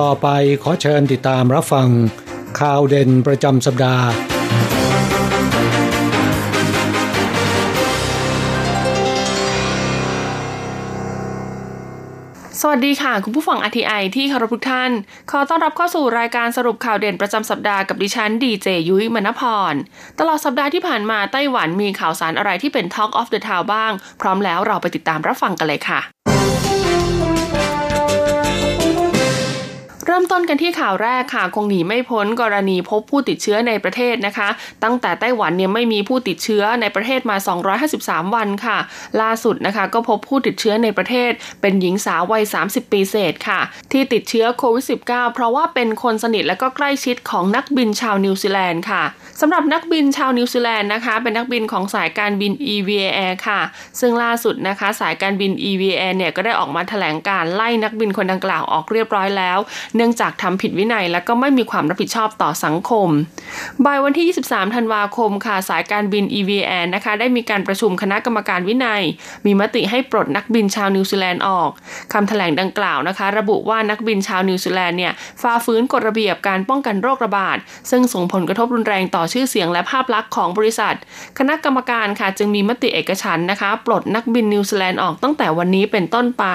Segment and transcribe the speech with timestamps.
[0.00, 0.28] ต่อไป
[0.62, 1.88] ขอเชิญติดตามรับฟัง
[2.60, 4.06] ข่าวเด่นประจำสัปดาห์
[12.60, 14.90] สวัสดีค่ะ คุณผู้ฟัง RTI ที่เคารพทุกท่าน
[15.30, 19.74] ขอต้อนรับเข้าสู่รายการสรุปข่าวเด่นประจำสัปดาห์กับดิฉันดีเจยุ้ยมณพร
[20.18, 26.00] ตลอดสัปดาห์ที่ผ่านมาไต้หวันมีข่าวสารอะไรที่เป็น Talk of the Town บ้าง พร้อมแล้วเราไปติดตามรับฟังกันเลยค่ะ
[30.10, 34.48] เริ่มต้นกันที่ข่าวแรกค่ะ คงหนีไม่พ้นกรณีพบผู้ติดเชื้อในประเทศนะคะ
[34.84, 37.36] ตั้งแต่ไต้หวันเนี่ยไม่มีผู้ติดเชื้อในประเทศมา
[37.86, 38.78] 253 วันค่ะ
[39.20, 43.60] ล่าสุดนะคะก็พบผู้ติดเชื้อในประเทศ เป็นหญิงสาววัย 30 ปีเศษค่ะ
[43.92, 49.02] ที่ติดเชื้อโควิด -19 เพราะว่าเป็นคนสนิทและก็ใกล้ชิดของนักบินชาวนิวซีแลนด์ค่ะ
[49.42, 53.60] สำหรับนักบินชาวนิวซีแลนด์นะคะเป็นนักบินของสายการบิน EVA Air ค่ะ
[54.00, 59.58] ซึ่งล่าสุดนะคะสายการบิน EVA Air เนี่ยก็ได้ออกมาแถลงการณ์ไล่นักบินคนดังกล่าวออกเรียบร้อยแล้ว
[59.96, 63.08] เนื่องจากทำผิดวินัยและก็ไม่มีความรับผิดชอบต่อสังคม
[63.84, 69.02] บ่ายวันที่ 23 ธันวาคมค่ะสายการบิน EVA Air นะคะได้มีการประชุมคณะกรรมการวินัย
[69.46, 71.70] มีมติให้ปลดนักบินชาวนิวซีแลนด์ออก
[72.12, 75.12] คำแถลงดังกล่าวนะคะ ระบุว่านักบินชาวนิวซีแลนด์เนี่ย
[75.42, 77.56] ฝ่าฝืนกฎระเบียบการป้องกันโรคระบาด
[77.90, 80.94] ซึ่งส่งผลกระทบรุนแรงต่อชื่อเสียงและภาพลักษณ์ของบริษัท
[81.38, 86.46] คณะกรรมการค่ะจึงมีมติเอกฉันท์นะคะ ปลดนักบินนิวซีแลนด์ออกตั้งแต่วันนี้เป็นต้นไป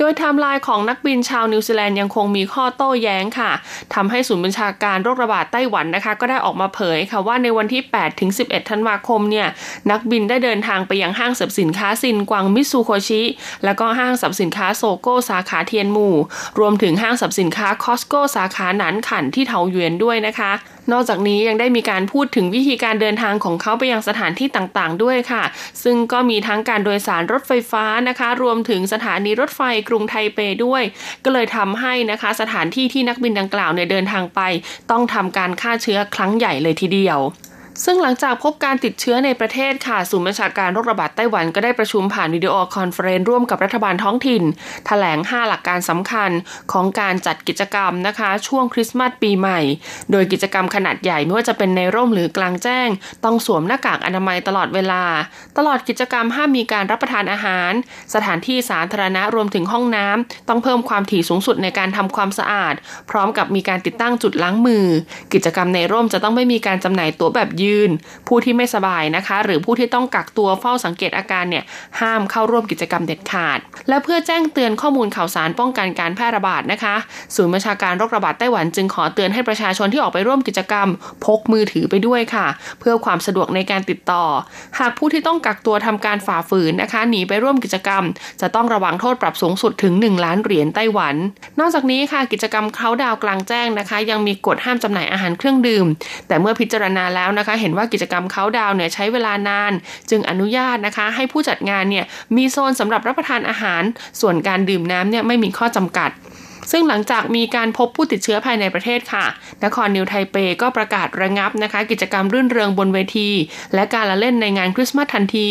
[0.00, 3.50] โดยไทม์ไลน์ของนักบินชาวนิวซีแลนด์ยังคงมีข้อโต้แย้งค่ะ
[3.94, 9.46] ทำให้ศูนย์บัญชาการโรคระบาดไต้หวันนะคะ ก็ได้ออกมาเผยค่ะว่าในวันที่ 8 ถึง 11 ธันวาคมเนี่ย
[9.90, 13.22] นักบินได้เดินทางไปยังห้างสรรพสินค้าซินกวางมิตซูโคชิ
[13.64, 16.14] แล้วก็ห้างสรรพสินค้า SOGO สาขาเทียนหมู่
[16.58, 20.52] รวมถึงห้างสรรพสินค้า Costco สาขาหนานขันที่เทาเยวนด้วยนะคะ
[20.92, 25.42] นอกจากนี้ยังได้มีการพูดถึงวิธีการเดินทางของเขาไปยังสถานที่ต่างๆ ด้วยค่ะ
[25.82, 30.82] ซึ่งก็มีทั้งการโดยสารรถไฟฟ้านะคะ รวมถึงสถานีรถไฟกรุงไทเปด้วย
[31.24, 34.40] ก็เลยทำให้นะคะสถานที่ที่นักบินดังกล่าวเนี่ยเดินทางไป
[34.90, 37.20] ต้องทำการฆ่าเชื้อครั้งใหญ่เลยทีเดียว
[37.84, 46.30] ซึ่งหลังจากพบการติดเชื้อในประเทศค่ะศูนย์บัญชาการโรคระบาดไต้หวันก็ได้ประชุมผ่าน video conference ร่วมกับรัฐบาลท้องถิ่นแถลง 5 หลักการสำคัญ
[46.72, 49.60] ของการจัดกิจกรรมนะคะ ช่วงคริสต์มาสปีใหม่
[50.12, 52.88] โดยกิจกรรมขนาดใหญ่ไม่ว่าจะเป็นในร่มหรือกลางแจ้ง
[53.24, 55.04] ต้องสวมหน้ากากอนามัยตลอดเวลา
[55.58, 57.72] ตลอดกิจกรรมห้ามมีการรับประทานอาหาร
[58.14, 62.74] สถานที่สาธารณะรวมถึงห้องน้ำต้องเพิ่มความถี่สูงสุดในการทำความสะอาด
[63.10, 64.86] พร้อมกับมีการติดตั้งจุดล้างมือ
[65.32, 67.90] กิจกรรมในร่มจะต้องไม่มีการจำหน่ายตั๋วแบบยืน
[68.28, 71.64] ผู้ที่ไม่สบายนะคะ หรือผู้ที่ต้องกักตัวเฝ้าสังเกตอาการเนี่ย
[72.00, 76.94] ห้ามเข้าร่วมกิจกรรมเด็ดขาด และเพื่อแจ้งเตือนข้อมูลข่าวสารป้องกันการแพร่ระบาดนะคะ
[77.34, 80.88] ศูนย์บัญชาการโรคระบาดไต้หวันจึงขอเตือนให้ประชาชนที่ออกไปร่วมกิจกรรม
[81.24, 82.46] พกมือถือไปด้วยค่ะ
[82.80, 84.24] เพื่อความสะดวกในการติดต่อ
[84.78, 88.02] หากผู้ที่ต้องกักตัวทำการฝ่าฝืนนะคะหนีไปร่วมกิจกรรม
[88.40, 91.14] จะต้องระวังโทษปรับสูงสุดถึง 1 ล้านเหรียญไต้หวัน
[91.60, 95.86] นอกจากนี้ค่ะกิจกรรมเขาดาวกลางแจ้งนะคะ ยังมีกฎห้ามจำหน่ายอาหารเครื่องดื่ม
[96.28, 99.72] แต่เมื่อพิจารณาแล้วนะคะเห็นว่ากิจกรรมเขาดาวเนี่ยใช้เวลานาน
[100.10, 102.04] จึงอนุญาตนะคะ ให้ผู้จัดงานเนี่ย
[102.36, 103.82] มีโซนสำหรับรับประทานอาหาร
[104.20, 106.12] ส่วนการดื่มน้ำเนี่ยไม่มีข้อจำกัด
[106.72, 109.26] ซึ่งหลังจากมีการพบผู้ติดเชื้อภายในประเทศค่ะ
[109.64, 113.30] นครนิวไทเปก็ประกาศระงับนะคะ กิจกรรมรื่นเริงบนเวที
[113.74, 115.48] และการละเล่นในงานคริสต์มาสทันที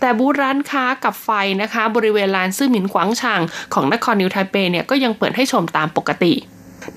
[0.00, 1.30] แต่บูธร้านค้ากับไฟ
[1.62, 3.40] นะคะ บริเวณลาน市民廣場
[3.74, 6.34] ของนครนิวไทเปเนี่ยก็ยังเปิดให้ชมตามปกติ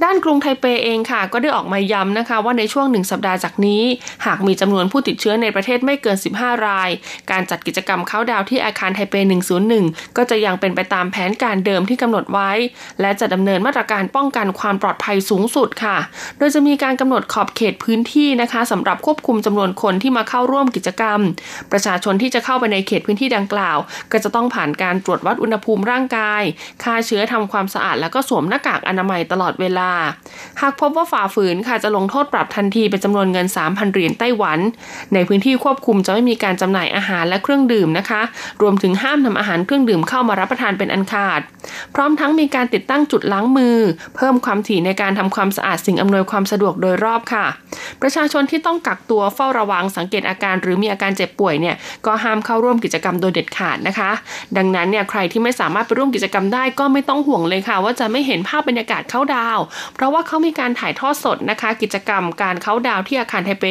[0.03, 3.83] ด้านกรุงไทเปเองค่ะ ก็ได้ออกมาย้ำนะคะ ว่าในช่วงหนึ่งสัปดาห์จากนี้
[4.25, 6.89] หากมีจำนวนผู้ติดเชื้อในประเทศไม่เกิน 15 ราย
[7.31, 9.15] การจัดกิจกรรมเข้าดาวที่อาคารไทเป
[9.65, 12.51] 101 ก็จะยังเป็นไปตามแผนการเดิมที่กำหนดไว้
[13.01, 15.97] และจะดำเนินมาตรการป้องกันความปลอดภัยสูงสุดค่ะ
[16.37, 21.19] โดยจะมีการกำหนดขอบเขตพื้นที่นะคะสำหรับควบคุมจำนวนคนที่มาเข้าร่วมกิจกรรม
[21.71, 23.77] ประชาชนที่จะเข้าไปในเขตพื้นที่ดังกล่าว
[24.11, 26.43] ก็จะต้องผ่านการตรวจวัดอุณหภูมิร่างกาย
[26.83, 29.95] ฆ่าเชื้อทำความสะอาดแล้วก็สวมหน้ากากอนามัยตลอดเวลาา
[30.61, 34.59] หากพบว่าฝ่าฝืนค่ะจะลงโทษปรับทันทีเป็นจำนวนเงิน 3,000 เหรียญไต้หวัน
[35.13, 38.21] ในพื้นที่ควบคุมจะไม่มีการจำหน่ายอาหารและเครื่องดื่มนะคะ
[38.61, 41.41] รวมถึงห้ามนำอาหารเครื่องดื่มเข้ามารับประทานเป็นอันขาด
[41.95, 43.77] พร้อมทั้งมีการติดตั้งจุดล้างมือ
[44.15, 47.45] เพิ่มความถี่ในการทำความสะอาดสิ่งอำนวยความสะดวกโดยรอบค่ะ
[48.01, 51.75] ประชาชนที่ต้องกักตัวเฝ้าระวังสังเกตอาการ หรือมีอาการเจ็บป่วยเนี่ย
[52.05, 54.11] ก็ห้ามเข้าร่วมกิจกรรมโดยเด็ดขาดนะคะ
[54.57, 59.59] ดังนั้นเนี่ยใครที่ไม่สามารถไปร่วมกิจกรรมได้ก็ไม่ต้องห่วงเลยค่ะ ว่าจะไม่เห็นภาพบรรยากาศเข้าดาว
[59.93, 63.63] เพราะว่าเขามีการถ่ายทอดสดนะคะ กิจกรรมการเข้าดาวที่อาคารไทเป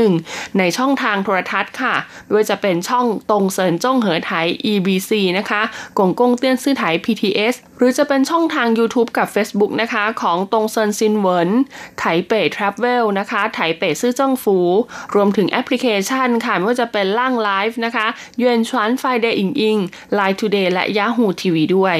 [0.00, 1.94] 101 ในช่องทางโทรทัศน์ค่ะ
[2.24, 4.32] ไม่ว่าจะเป็นช่อง東森綜合台
[4.72, 5.62] EBC นะคะ
[5.98, 11.50] 公共電視台 PTS หรือจะเป็นช่องทาง YouTube กับ Facebook นะคะของ東森新聞
[11.98, 14.58] ไถเป่ Travel นะคะ台北市政府
[15.14, 18.06] รวมถึงแอปพลิเคชันค่ะไม่ว่าจะเป็นล่างไลฟ์นะคะ
[18.38, 19.76] 遠傳 friDay 影音
[20.14, 21.98] LINE TODAY และ Yahoo TV ด้วย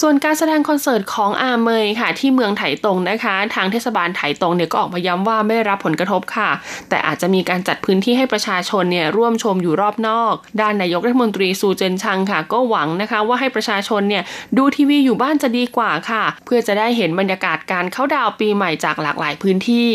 [0.00, 6.50] ส่วนการแสดงคอนเสิร์ตของอาเมยค่ะ ที่เมืองไถตงนะคะ ทางเทศบาลไถตงเนี่ยก็ออกมาย้ำว่าไม่รับผลกระทบค่ะ
[6.88, 14.22] แต่อาจจะมีการจัดพื้นที่ให้ประชาชนเนี่ยร่วมชมอยู่รอบนอก ด้านนายกรัฐมนตรีซูเจินชังค่ะ ก็หวังนะคะว่าให้ประชาชนเนี่ย
[14.56, 19.90] ดูทีวีอยู่บ้านจะดีกว่าค่ะ เพื่อจะได้เห็นบรรยากาศการเข้าดาวปีใหม่จากหลากหลายพื้นที่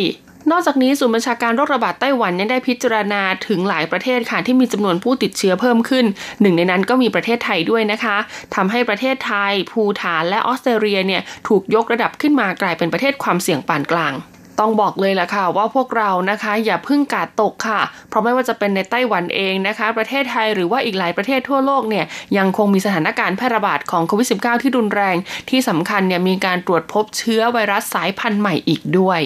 [0.51, 6.05] นอกจากนี้ศูนย์บัญชาการโรคระบาดไต้หวันยังได้พิจารณาถึงหลายประเทศค่ะที่มีจำนวนผู้ติดเชื้อเพิ่มขึ้น
[6.41, 8.17] หนึ่งในนั้นก็มีประเทศไทยด้วยนะคะ
[8.55, 14.13] ทำให้ประเทศไทย ภูฐานและออสเตรเลียเนี่ยถูกยกระดับขึ้นมากลายเป็นประเทศความเสี่ยงปานกลาง
[14.59, 22.05] ต้องบอกเลยล่ะค่ะว่าพวกเรานะคะอย่าพึ่งกาดตกค่ะ เพราะไม่ว่าจะเป็นในไต้หวันเองนะคะ ประเทศไทยหรือว่าอีกหลายประเทศทั่วโลกเนี่ย
[22.37, 25.15] ยังคงมีสถานการณ์แพร่ระบาดของโควิด -19 ที่รุนแรง
[25.49, 29.21] ที่สำคัญเนี่ยมีการตรวจพบเชื้อไวรัสสายพันธุ์ใหม่อีกด้วย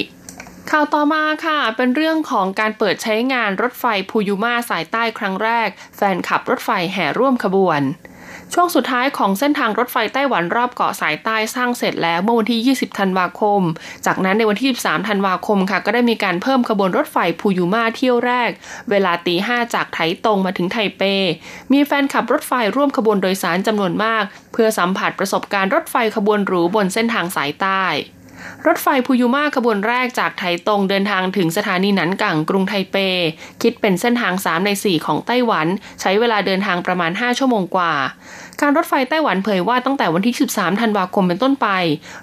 [0.71, 7.81] ข่าวต่อมาค่ะ เป็นเรื่องของการเปิดใช้งานรถไฟพูยูมาสายใต้ครั้งแรก แฟนขับรถไฟแห่ร่วมขบวน
[8.53, 13.61] ช่วงสุดท้ายของเส้นทางรถไฟไต้หวันรอบเกาะสายใต้สร้างเสร็จแล้วเมื่อวันที่ 20 ธันวาคม
[14.05, 18.49] จากนั้นในวันที่23ธันวาคมค่ะ ก็ได้มีการเพิ่มขบวนรถไฟพูยูมาเที่ยวแรก
[18.89, 21.01] เวลาตีห้าจากไถตรงมาถึงไทเป
[21.71, 24.23] มีแฟนขับรถไฟร่วมขบวนโดยสารจำนวนมาก
[24.53, 27.83] เพื่อสัมผัสประสบการณ์รถไฟขบวนหรูบนเส้นทางสายใต้
[28.67, 32.95] รถไฟพูยูมาขบวนแรกจากไถตรงเดินทางถึงสถานีหนันกังกรุงไทเป
[33.61, 35.67] คิดเป็นเส้นทาง 3 ใน 4 ของไต้หวัน
[36.01, 37.93] ใช้เวลาเดินทางประมาณ 5 ชั่วโมงกว่า
[38.61, 41.67] การรถไฟไต้หวันเผยว่าตั้งแต่วันที่ 13 ธันวาคมเป็นต้นไป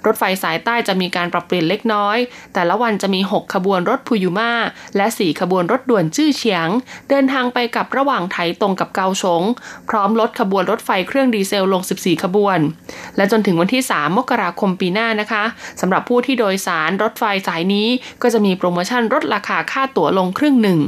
[0.07, 2.17] รถไฟสายใต้จะมีการปรับเปลี่ยนเล็กน้อย
[2.55, 4.53] แต่ละวันจะมี 6 ขบวนรถพูยูมา
[4.97, 6.69] และ 4 ขบวนรถด่วนจื้อเฉียง
[7.09, 9.43] เดินทางไปกับระหว่างไถตรงกับเกาชง
[9.89, 12.59] พร้อมลดขบวนรถไฟเครื่องดีเซลลง 14 ขบวน
[13.17, 15.45] และจนถึงวันที่ 3 มกราคมปีหน้านะคะ
[15.81, 17.89] สำหรับผู้ที่โดยสารรถไฟสายนี้
[18.23, 20.81] ก็จะมีโปรโมชั่นลดราคาค่าตั๋วลงครึ่งหนึ่ง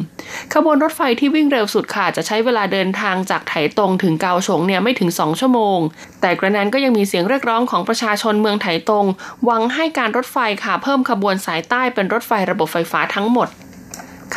[0.55, 5.79] ขบวนรถไฟที่วิ่งเร็วสุดค่ะจะใช้เวลาเดินทางจากไถตรงถึงเกาฉงเนี่ยไม่ถึง 2ชั่วโมง
[6.21, 9.07] แต่กระนั้นก็ยังมีเสียงเรียกร้องของประชาชนเมืองไถตรง
[9.45, 13.49] หวังให้การรถไฟค่ะเพิ่มขบวนสายใต้เป็นรถไฟระบบไฟฟ้าทั้งหมด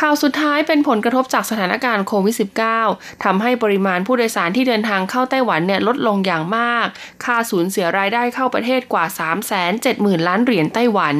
[0.00, 2.34] ข่าวสุดท้ายเป็นผลกระทบจากสถานการณ์โควิด
[2.78, 6.86] -19 ทำให้ปริมาณผู้โดยสารที่เดินทางเข้าไต้หวันเนี่ยลดลงอย่างมาก
[7.24, 9.04] ค่าสูญเสียรายได้เข้าประเทศกว่า
[9.66, 11.14] 370,000 ล้านเหรียญไต้หวัน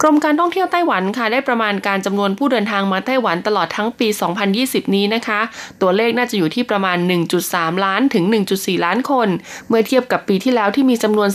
[0.00, 4.08] กรมการท่องเที่ยวไต้หวันค่ะได้ประมาณการจำนวนผู้เดินทางมาไต้หวันตลอดทั้งปี
[4.50, 5.40] 2020 นี้นะคะ
[5.80, 6.98] ตัวเลขน่าจะอยู่ที่ประมาณ
[7.40, 9.28] 1.3 ล้านถึง 1.4 ล้านคน
[9.68, 11.28] เมื่อเทียบกับปีที่แล้วที่มีจำนวน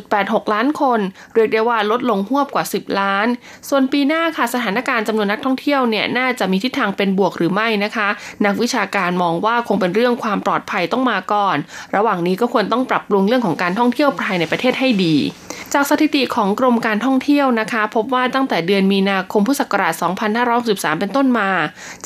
[0.00, 1.00] 11.86 ล้านคน
[1.34, 3.26] เรียกได้ว่าลดลงหวบกว่า 10 ล้าน
[3.68, 8.08] ส่วนปีหน้าค่ะสถานการณ์จำนวนนักท่องเที่ยวเนี่ยน่าจะมีทิศทางเป็นบวกหรือไม่นะคะ
[8.44, 11.56] นักวิชาการมองว่าคงเป็นเรื่องความปลอดภัยต้องมาก่อน
[11.96, 15.16] ระหว่างนี้ก็ควรต้องปรับปรุงเรื่องของการท่องเที่ยวภายในประเทศให้ดี
[15.74, 19.94] จากสถิติของกรมการท่องเที่ยวนะคะ พบว่าตั้งแต่เดือนมีนาคมพุทธศักราช
[20.46, 21.48] 2563 เป็นต้นมา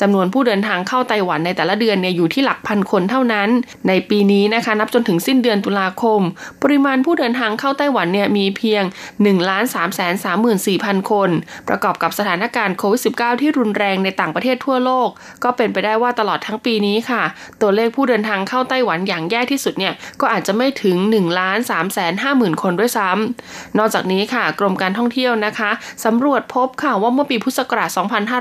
[0.01, 3.49] จำนวนผู้เดินทางเข้าไต้หวันในแต่ละเดือนเนี่ยอยู่ที่หลักพันคนเท่านั้น
[3.87, 6.21] ในปีนี้นะคะนับจนถึงสิ้นเดือนตุลาคม
[6.61, 8.83] ปริมาณผู้เดินทางเข้าไต้หวันเนี่ยมีเพียง
[9.21, 9.27] 1 3
[9.67, 10.03] 3 4
[10.35, 11.29] 0 0 0 คน
[11.67, 15.09] ประกอบกับสถานการณ์โควิด -19 ที่รุนแรงในต่างประเทศทั่วโลก
[15.43, 17.23] ก็เป็นไปได้ว่าตลอดทั้งปีนี้ค่ะ
[17.61, 25.71] ตัวเลขผู้เดินทางเข้าไต้หวันอย่างแย่ที่สุดเนี่ยก็อาจจะไม่ถึง1ล้าน3แสน5หมื่นคนด้วยซ้ำนอกจากนี้ค่ะ กรมการท่องเที่ยวนะคะ
[26.05, 27.89] สำรวจพบค่ะว่าเมื่อปีพุทธศักราช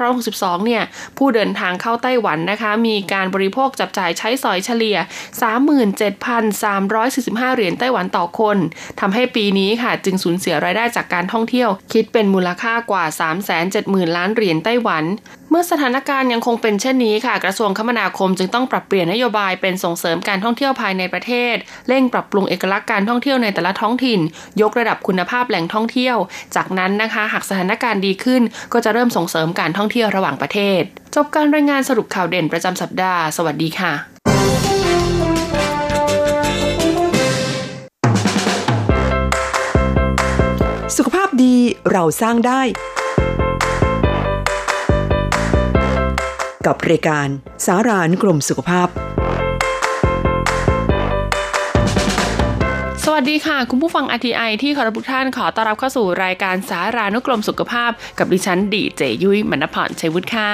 [0.06, 0.82] 2562 เนี่ย
[1.18, 4.96] ผู้เดินทางเข้าไต้หวันนะคะ มีการบริโภคจับจ่ายใช้สอยเฉลี่ย
[6.16, 8.56] 37,345 เหรียญไต้หวันต่อคน
[9.00, 13.04] ทำให้ปีนี้ค่ะ จึงสูญเสียรายได้จากการท่องเที่ยว คิดเป็นมูลค่ากว่า
[13.60, 15.04] 370,000 ล้านเหรียญไต้หวัน
[15.50, 21.54] เมื่อสถานการณ์ยังคงเป็นเช่นนี้ค่ะ กระทรวงคมนาคมจึงต้องปรับเปลี่ยนนโยบายเป็นส่งเสริมการท่องเที่ยวภายในประเทศ
[21.88, 24.20] เร่งปรับปรุงเอกลักษณ์การท่องเที่ยวในแต่ละท้องถิ่น
[24.62, 26.16] ยกระดับคุณภาพแหล่งท่องเที่ยว
[26.56, 30.82] จากนั้นนะคะ หากสถานการณ์ดีขึ้น ก็จะเริ่มส่งเสริมการท่องเที่ยวระหว่างประเทศ
[31.14, 33.92] จบการรายงานสรุปข่าวเด่นประจำสัปดาห์ สวัสดีค่ะ
[40.96, 41.54] สุขภาพดี
[41.92, 42.62] เราสร้างได้
[46.66, 47.28] กับรายการ
[47.66, 48.88] สารานกรมสุขภาพ
[53.18, 60.50] วัสดีค่ะ คุณผู้ฟังอทีไอที่ขอรับทุกท่านขอต้อนรับเข้าสู่รายการสารานุกรมสุขภาพ กับดิฉันดีเจยุ้ยมณพรชัยวุฒิค่ะ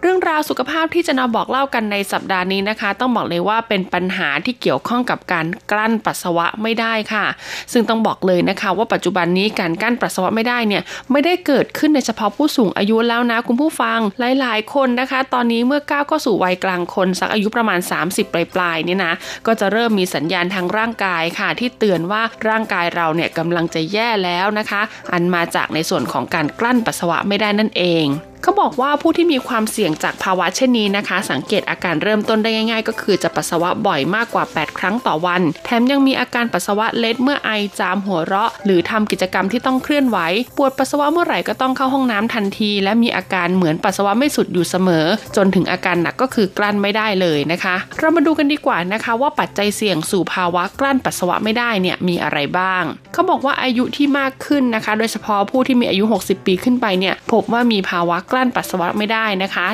[0.00, 7.24] เรื่องราวสุขภาพที่จะนำบอกเล่ากันในสัปดาห์นี้นะคะ ต้องบอกเลยว่าเป็นปัญหาที่เกี่ยวข้องกับการกลั้นปัสสาวะไม่ได้ค่ะ
[7.72, 10.82] ซึ่งต้องบอกเลยนะคะ ว่าปัจจุบันนี้การกลั้นปัสสาวะไม่ได้เนี่ย
[11.12, 13.98] ไม่ได้เกิดขึ้นในเฉพาะผู้สูงอายุแล้วนะคุณผู้ฟัง
[14.40, 19.12] หลาย ๆ คนนะคะ ตอนนี้เมื่อก้าวเข้าสู่วัยกลางคนสักอายุประมาณ 30 ปลายๆนี่นะ
[19.46, 28.06] ก็จะเริ่มมีสัญญาณทางร่างกายค่ะที่เตือนว่าร่างกายเราเนี่ยกำลังจะแย่แล้วนะคะ อันมาจากในส่วนของการกลั้นปัสสาวะไม่ได้นั่นเอง
[28.42, 40.18] เขาบอกว่าผู้ที่มีความเสี่ยงจากภาวะเช่นนี้นะคะ สังเกตอาการเริ่มต้นได้ง่าย ๆ ก็คือจะปัสสาวะบ่อยมากกว่า 8 ครั้งต่อวัน แถมยังมีอาการปัสสาวะเล็ดเมื่อไอจามหัวเราะ หรือทำกิจกรรมที่ต้องเคลื่อนไหว
[40.56, 45.06] ปวดปัสสาวะเมื่อไหร่ก็ต้องเข้าห้องน้ำทันที และมีอาการเหมือนปัสสาวะไม่สุดอยู่เสมอ
[45.36, 52.82] จนถึงอาการหนักก็คือกลั้นไม่ได้เลยนะคะ เรามาดูกันดีกว่านะคะว่าปัจจัยเสี่ยงสู่ภาวะกลั้นปัสสาวะไม่ได้เนี่ยมีอะไรบ้าง
[53.12, 59.66] เขาบอกว่าอายุที่มากขึ้นนะคะ โดยเฉพาะผู้ที่มีอายุ 60 ปีขึ้นไปเนี่ยพบว่ามีภาวะกลั้นปัสสาวะไม่ได้นะคะ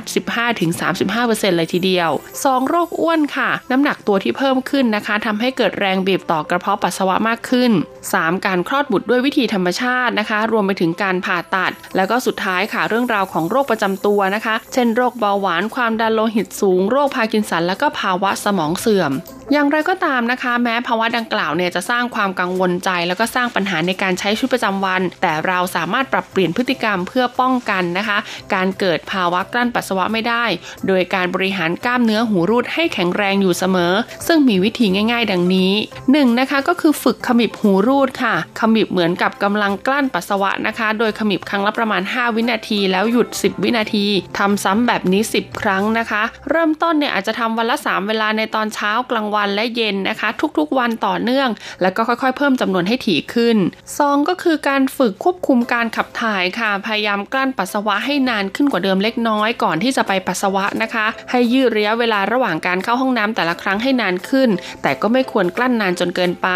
[0.55, 2.11] 15-35%เลยทีเดียว
[2.41, 2.69] 2.
[2.69, 7.73] โรคอ้วนค่ะ น้ำหนักตัวที่เพิ่มขึ้นนะคะทำให้เกิดแรงบีบต่อกระเพาะปัสสาวะมากขึ้น
[8.09, 8.47] 3.
[8.47, 19.13] การคลอดบุตรด้วยวิธีธรรมชาตินะคะ รวมไปถึงการผ่าตัด แล้วก็สุดท้ายค่ะเรื่องราวของโรคประจำตัวนะคะ เช่นโรคเบาหวานความดันโลหิตสูง โรคพาร์กินสัน และก็ภาวะสมองเสื่อม
[19.53, 28.19] อย่างไรก็ตามนะคะ แม้ภาวะดังกล่าวเนี่ยจะสร้างความกังวลใจ แล้วก็สร้างปัญหาในการใช้ชีวิตประจำวัน แต่เราสามารถปรับเปลี่ยนพฤติกรรมเพื่อป้องกันนะคะ
[28.55, 30.45] การเกิดภาวะกลั้นปัสสาวะไม่ได้
[30.87, 33.93] โดยการบริหารกล้ามเนื้อหูรูดให้แข็งแรงอยู่เสมอ
[34.27, 44.07] ซึ่งมีวิธีง่าย ๆ ดังนี้ 1นนะคะก็คือฝึกขมิบหูรูดค่ะขมิบเหมือนกับกำลังกลั้นปัสสาวะนะคะ โดยขมิบครั้งละประมาณ 5 วินาที แล้วหยุด 10 วินาที
[44.39, 50.29] ทำซ้ำแบบนี้ 10 ครั้งนะคะ เริ่มต้นเนี่ยอาจจะทำวันละ 3 เวลาในตอนเช้ากลางวันวันและเย็นนะคะ
[50.59, 51.49] ทุกๆวันต่อเนื่อง
[51.83, 53.57] แล้วก็ค่อยๆ เพิ่มจำนวนให้ถี่ขึ้น
[53.93, 64.51] 2 ก็คือการฝึกควบคุมการขับถ่ายค่ะ พยายามกลั้นปัสสาวะให้นานขึ้นกว่าเดิมเล็กน้อยก่อนที่จะไปปัสสาวะนะคะ ให้ยืดระยะเวลาระหว่างการเข้าห้องน้ำแต่ละครั้งให้นานขึ้น
[64.83, 66.49] แต่ก็ไม่ควรกลั้นนานจนเกินไป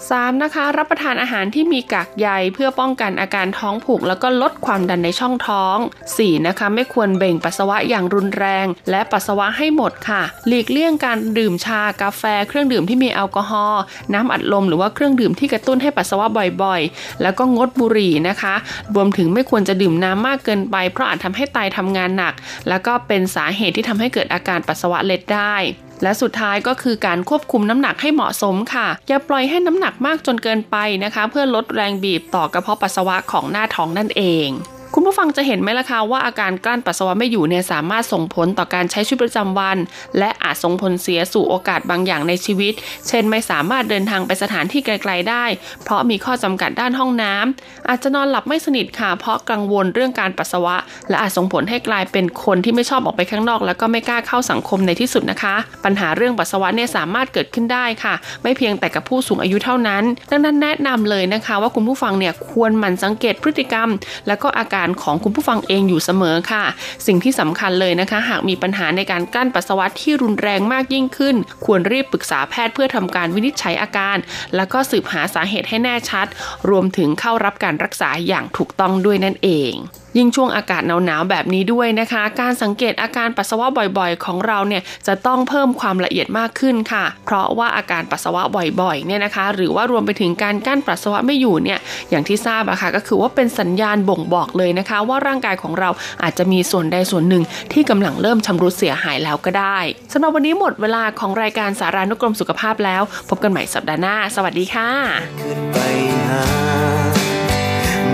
[0.00, 0.42] 3.
[0.42, 5.76] นะคะ รับประทานอาหารที่มีกากใยเพื่อป้องกันอาการท้องผูก แล้วก็ลดความดันในช่องท้อง
[6.12, 6.46] 4.
[6.48, 13.82] นะคะ ไม่ควรเบ่งปัสสาวะอย่างรุนแรง และปัสสาวะให้หมดค่ะ หลีกเลี่ยงการดื่มชากาแฟเครื่องดื่มที่มีแอลกอฮอล์
[14.14, 16.26] น้ำอัดลมหรือว่าเครื่องดื่มที่กระตุ้นให้ปัสสาวะ
[16.62, 18.54] บ่อยๆ แล้วก็งดบุหรี่นะคะ
[18.94, 22.34] รวมถึงไม่ควรจะดื่มน้ำมากเกินไป เพราะอาจทำให้ไตทำงานหนัก
[22.68, 25.56] แล้วก็เป็นสาเหตุที่ทำให้เกิดอาการปัสสาวะเล็ดได้
[26.02, 34.50] และสุดท้ายก็คือการควบคุมน้ำหนักให้เหมาะสมค่ะ อย่าปล่อยให้น้ำหนักมากจนเกินไปนะคะ เพื่อลดแรงบีบต่อกระเพาะปัสสาวะของหน้าท้องนั่นเอง
[34.94, 39.76] คุณผู้ฟังจะเห็นไหมล่ะคะว่าอาการกลั้นปัสสาวะไม่อยู่เนี่ยสามารถส่งผลต่อการใช้ชีวิตประจำวัน
[40.18, 42.72] และอาจส่งผลเสียสู่โอกาสบางอย่างในชีวิต
[43.08, 45.44] เช่นไม่สามารถเดินทางไปสถานที่ไกล ๆ ได้
[45.82, 50.76] เพราะมีข้อจำกัดด้านห้องน้ำอาจจะนอนหลับไม่สนิทค่ะ เพราะกังวลเรื่องการปัสสาวะ
[51.08, 55.54] และอาจส่งผลให้กลายเป็นคนที่ไม่ชอบออกไปข้างนอก แล้วก็ไม่กล้าเข้าสังคมในที่สุดนะคะ
[55.84, 63.88] ปัญหาเรื่องปัสสาวะเนี่ยสามารถเกิดขึ้นได้ค่ะ ไม่เพียงแต่กับผู้สูงอายุเท่านั้น ดังนั้นแนะนำเลยนะคะ ว่าคุณผู้ฟังเนี่ยควรหมั่นสังเกตพฤติกรรม
[64.28, 66.64] และก็อาการของคุณผู้ฟังเองอยู่เสมอค่ะ
[67.06, 74.16] สิ่งที่สำคัญเลยนะคะ หากมีปัญหาในการกั้นปัสสาวะที่รุนแรงมากยิ่งขึ้น ควรรีบปรึกษาแพทย์เพื่อทำการวินิจฉัยอาการ
[74.56, 76.26] แล้วก็สืบหาสาเหตุให้แน่ชัด
[76.70, 79.72] รวมถึงเข้ารับการรักษาอย่างถูกต้องด้วยนั่นเอง
[80.18, 83.66] ยิ่งช่วงอากาศหนาวๆแบบนี้ด้วยนะคะ การสังเกตอาการปัสสาวะ
[83.98, 88.42] บ่อยๆ ของเราเนี่ยจะต้องเพิ่มความละเอียดมากขึ้นค่ะ เพราะว่าอาการปัสสาวะ
[88.80, 91.78] บ่อยๆเนี่ยนะคะ หรือว่ารวมไปถึงการกั้นปัสสาวะไม่อยู่เนี่ย
[92.10, 95.90] อย่างที่ทราบอะค่ะก็คือว่าเป็นสัญญาณบ่งบอกเลยนะคะ ว่าร่างกายของเรา
[96.22, 99.78] อาจจะมีส่วนใดส่วนหนึ่ง ที่กำลังเริ่มชำรุดเสียหายแล้วก็ได้
[100.12, 104.90] สำหรับวันนี้หมดเวลาของรายการสารานุกรมสุขภาพแล้ว พบกันใหม่สัปดาห์หน้า สวัสดีค่ะ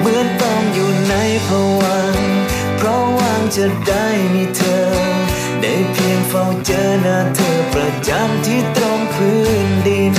[0.04, 1.14] เหมือนต้องอยู่ใน
[1.46, 1.48] ผ
[1.80, 2.14] วัง
[2.76, 4.82] เพราะหวังจะได้มีเธอ
[5.60, 10.14] ได้เพียงเฝ้าเจอหน้าเธอประจำที่ตรงพื้นดิน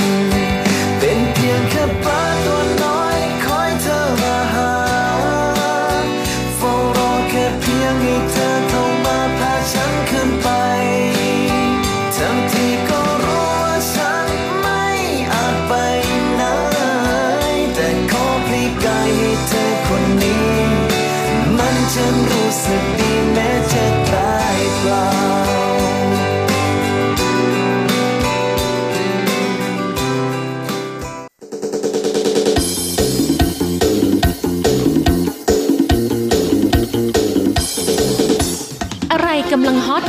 [39.66, 40.04] ำลังฮอต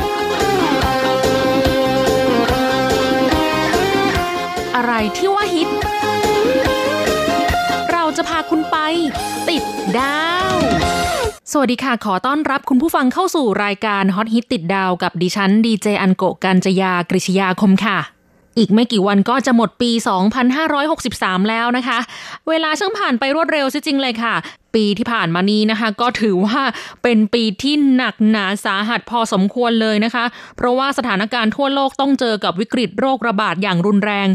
[4.75, 5.69] อะไรที่ว่าฮิต
[7.91, 8.77] เราจะพาคุณไป
[9.49, 9.63] ติด
[9.97, 10.53] ดาว
[11.51, 17.97] สวัสดีค่ะ ขอต้อนรับคุณผู้ฟังเข้าสู่รายการฮอตฮิตติดดาวกับดิฉันดีเจอันโกกัญจยากริชยาคมค่ะ
[18.57, 19.91] อีกไม่กี่วันก็จะหมดปี
[20.69, 21.99] 2563 แล้วนะคะ
[22.49, 24.33] เวลาช่างผ่านไปรวดเร็วจริงๆเลยค่ะ
[24.77, 26.61] ปีที่ผ่านมานี้นะคะ ก็ถือว่า
[27.03, 30.25] เป็นปีที่หนักหนาสาหัสพอสมควรเลยนะคะ
[30.57, 34.27] เพราะว่าสถานการณ์ทั่วโลกต้องเจอกับวิกฤตโรคระบาดอย่างรุนแรง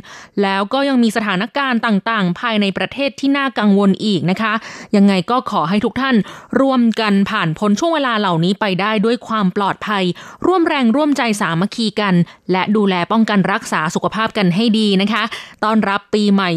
[0.42, 4.52] แล้วก็ยังมีสถานการณ์ต่างๆ ภายในประเทศที่น่ากังวลอีกนะคะ
[4.96, 6.16] ยังไงก็ขอให้ทุกท่าน
[6.60, 10.04] ร่วมกันผ่านพ้นช่วงเวลาเหล่านี้ไปได้ด้วยความปลอดภัย
[10.46, 12.14] ร่วมแรงร่วมใจสามัคคีกัน
[12.52, 15.22] และดูแลป้องกันรักษาสุขภาพกันให้ดีนะคะ
[15.64, 16.50] ต้อนรับปีใหม่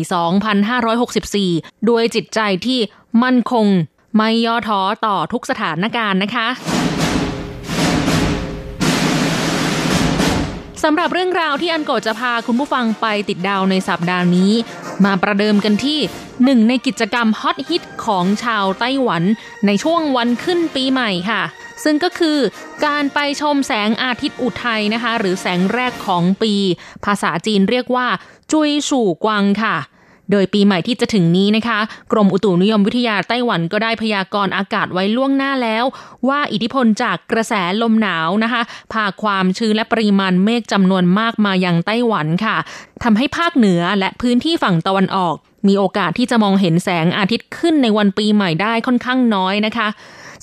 [1.51, 2.79] 2564 ด้วยจิตใจที่
[3.23, 3.67] มั่นคง
[4.17, 6.47] ไม่ย่อท้อต่อทุกสถานการณ์นะคะ
[10.83, 14.51] สำหรับเรื่องราวที่อันโกจะพาคุณผู้ฟังไปติดดาวในสัปดาห์นี้
[15.05, 15.99] มาประเดิมกันที่
[16.43, 19.23] หนึ่งในกิจกรรมฮอตฮิตของชาวไต้หวัน
[19.65, 21.41] ในช่วงวันขึ้นปีใหม่ค่ะ
[21.83, 22.37] ซึ่งก็คือ
[22.85, 26.53] การไปชมแสงอาทิตย์อุทัยนะคะ หรือแสงแรกของปี
[27.05, 28.07] ภาษาจีนเรียกว่า
[28.51, 29.75] จุยสู่กวางค่ะ
[30.31, 31.79] โดยปีใหม่ที่จะถึงนี้นะคะ
[32.11, 35.83] กรมอุตุนิยมวิทยาไต้หวันก็ได้พยากรณ์อากาศไว้ล่วงหน้าแล้ว
[36.27, 38.61] ว่าอิทธิพลจากกระแสลมหนาวนะคะ
[38.93, 42.57] พาความชื้นและปริมาณเมฆจำนวนมากมายังไต้หวันค่ะ
[43.03, 45.35] ทำให้ภาคเหนือและพื้นที่ฝั่งตะวันออก
[45.67, 49.87] มีโอกาสที่จะมองเห็นแสงอาทิตย์ขึ้นในวันปีใหม่ได้ค่อนข้างน้อยนะคะ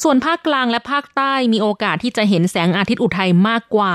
[0.02, 3.94] ส่วนภาคกลางและภาคใต้มีโอกาสที่จะเห็นแสงอาทิตย์อุทัยมากกว่า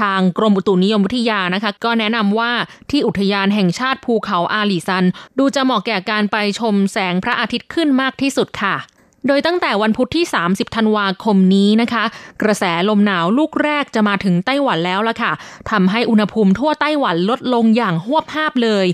[0.00, 2.52] ทางกรมอุตุนิยมวิทยานะคะ ก็แนะนำว่า
[2.90, 5.04] ที่อุทยานแห่งชาติภูเขาอาลีซัน
[5.38, 8.76] ดูจะเหมาะแก่การไปชมแสงพระอาทิตย์ขึ้นมากที่สุดค่ะ
[9.26, 12.04] โดยตั้งแต่วันพุธที่ 30 ธันวาคมนี้นะคะ
[12.42, 15.32] กระแสลมหนาวลูกแรกจะมาถึงไต้หวันแล้วล่ะค่ะ
[15.70, 18.86] ทำให้อุณหภูมิทั่วไต้หวันลดลงอย่างหวบภาพเลย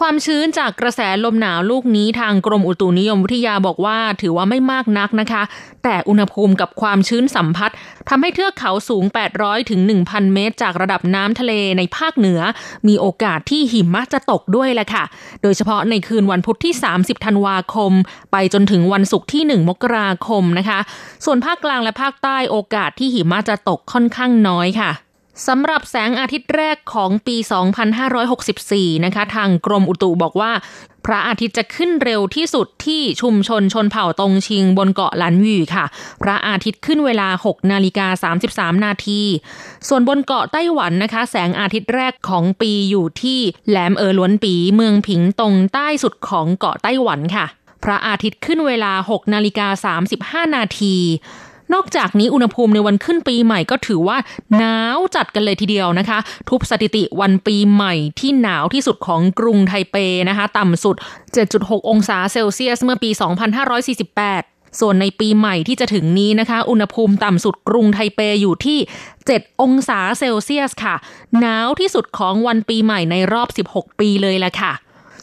[0.00, 5.42] ความชื้นจากกระแสลมหนาวลูกนี้ทางกรมอุตุนิยมวิทยาบอกว่าถือว่าไม่มากนักนะคะ
[5.84, 7.70] แต่อุณหภูมิกับความชื้นสัมผัส
[8.08, 9.04] ทำให้เทือกเขาสูง
[9.36, 12.40] 800ถึง1,000 เมตร จากระดับน้ำทะเลในภาคเหนือ
[12.88, 15.04] มีโอกาสที่หิมะจะตกด้วยแหละค่ะ
[15.42, 17.92] โดยเฉพาะในคืนวันพุธที่ 30 ธันวาคม
[18.32, 20.78] ไปจนถึงวันศุกร์ที่ 1 มกราคมนะคะ
[21.24, 24.92] ส่วนภาคกลางและภาคใต้โอกาสที่หิมะจะตกค่อนข้างน้อยค่ะ
[25.46, 27.36] สำหรับแสงอาทิตย์แรกของปี
[28.20, 30.52] 2564 นะคะ ทางกรมอุตุบอกว่า
[31.06, 35.84] พระอาทิตย์จะขึ้นเร็วที่สุดที่ชุมชนชนเผ่าตงชิงบนเกาะหลันหวี่ค่ะ
[36.22, 39.20] พระอาทิตย์ขึ้นเวลา 6 นาฬิกา 33 นาที
[39.88, 47.46] ส่วนบนเกาะไต้หวันนะคะ แสงอาทิตย์แรกของปีอยู่ที่แหลมเออล้วนปีเมืองผิงตงใต้สุดของเกาะไต้หวันค่ะ
[47.84, 49.94] พระอาทิตย์ขึ้นเวลา 6 นาฬิกา
[50.44, 50.94] 35 นาที
[51.72, 54.18] นอกจากนี้อุณหภูมิในวันขึ้นปีใหม่ก็ถือว่า
[54.56, 59.96] หนาวจัดกันเลยทีเดียวนะคะ ทุบสถิติวันปีใหม่ที่หนาวที่สุดของกรุงไทเป
[60.28, 60.96] นะคะ ต่ำสุด
[61.42, 68.78] 7.6 องศาเซลเซียสเมื่อปี 2548ส่วนในปีใหม่ที่จะถึงนี้นะคะ อุณหภูมิต่ำสุดกรุงไทเปอยู่ที่
[69.18, 70.94] 7 องศาเซลเซียสค่ะ
[71.40, 74.72] หนาวที่สุดของวันปีใหม่ในรอบ 16 ปีเลยละค่ะ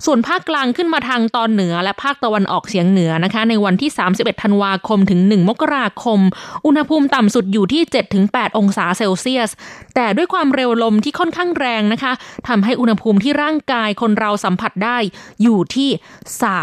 [0.06, 6.20] ส่วนภาคกลางขึ้นมาทางตอนเหนือและภาคตะวันออกเฉียงเหนือนะคะ ในวันที่ 31 ธันวาคมถึง 1 มกราคม
[6.66, 7.82] อุณหภูมิต่ำสุดอยู่ที่
[8.22, 9.50] 7-8 องศาเซลเซียส
[9.96, 12.12] แต่ด้วยความเร็วลมที่ค่อนข้างแรงนะคะ
[12.48, 14.98] ทำให้อุณหภูมิที่ร่างกายคนเราสัมผัสได้
[15.42, 15.90] อยู่ที่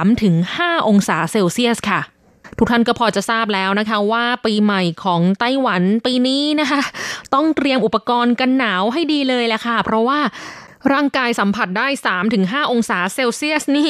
[0.06, 2.00] 3-5 องศาเซลเซียสค่ะ
[2.58, 6.80] ทุกท่านก็พอจะทราบแล้วนะคะว่าปีใหม่ของไต้หวันปีนี้นะคะ
[7.34, 10.20] ต้องเตรียมอุปกรณ์กันหนาวให้ดีเลยแหละค่ะ เพราะว่า
[10.92, 11.86] ร่างกายสัมผัสได้
[12.28, 13.88] 3-5 องศาเซลเซียสนี่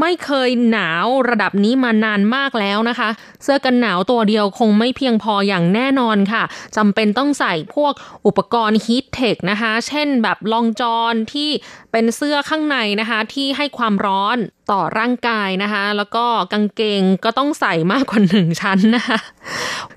[0.00, 3.08] ไม่เคยหนาวระดับนี้มานานมากแล้วนะคะ
[3.42, 6.42] เสื้อกันหนาวตัวเดียวคงไม่เพียงพออย่างแน่นอนค่ะ
[6.76, 7.92] จำเป็นต้องใส่พวก
[8.26, 11.50] อุปกรณ์ฮีทเทคนะคะ เช่นแบบลองจอนที่
[11.92, 14.36] เป็นเสื้อข้างในนะคะ ที่ให้ความร้อน
[14.70, 19.18] ต่อร่างกายนะคะ แล้วก็กางเกงก็ต้องใส่มากกว่าหนึ่งชั้นนะคะ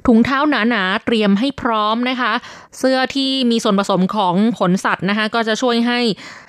[0.08, 2.34] ถุงเท้าหนาๆเตรียมให้พร้อมนะคะ
[2.78, 6.00] เสื้อที่มีส่วนผสมของขนสัตว์นะคะ ก็จะช่วยให้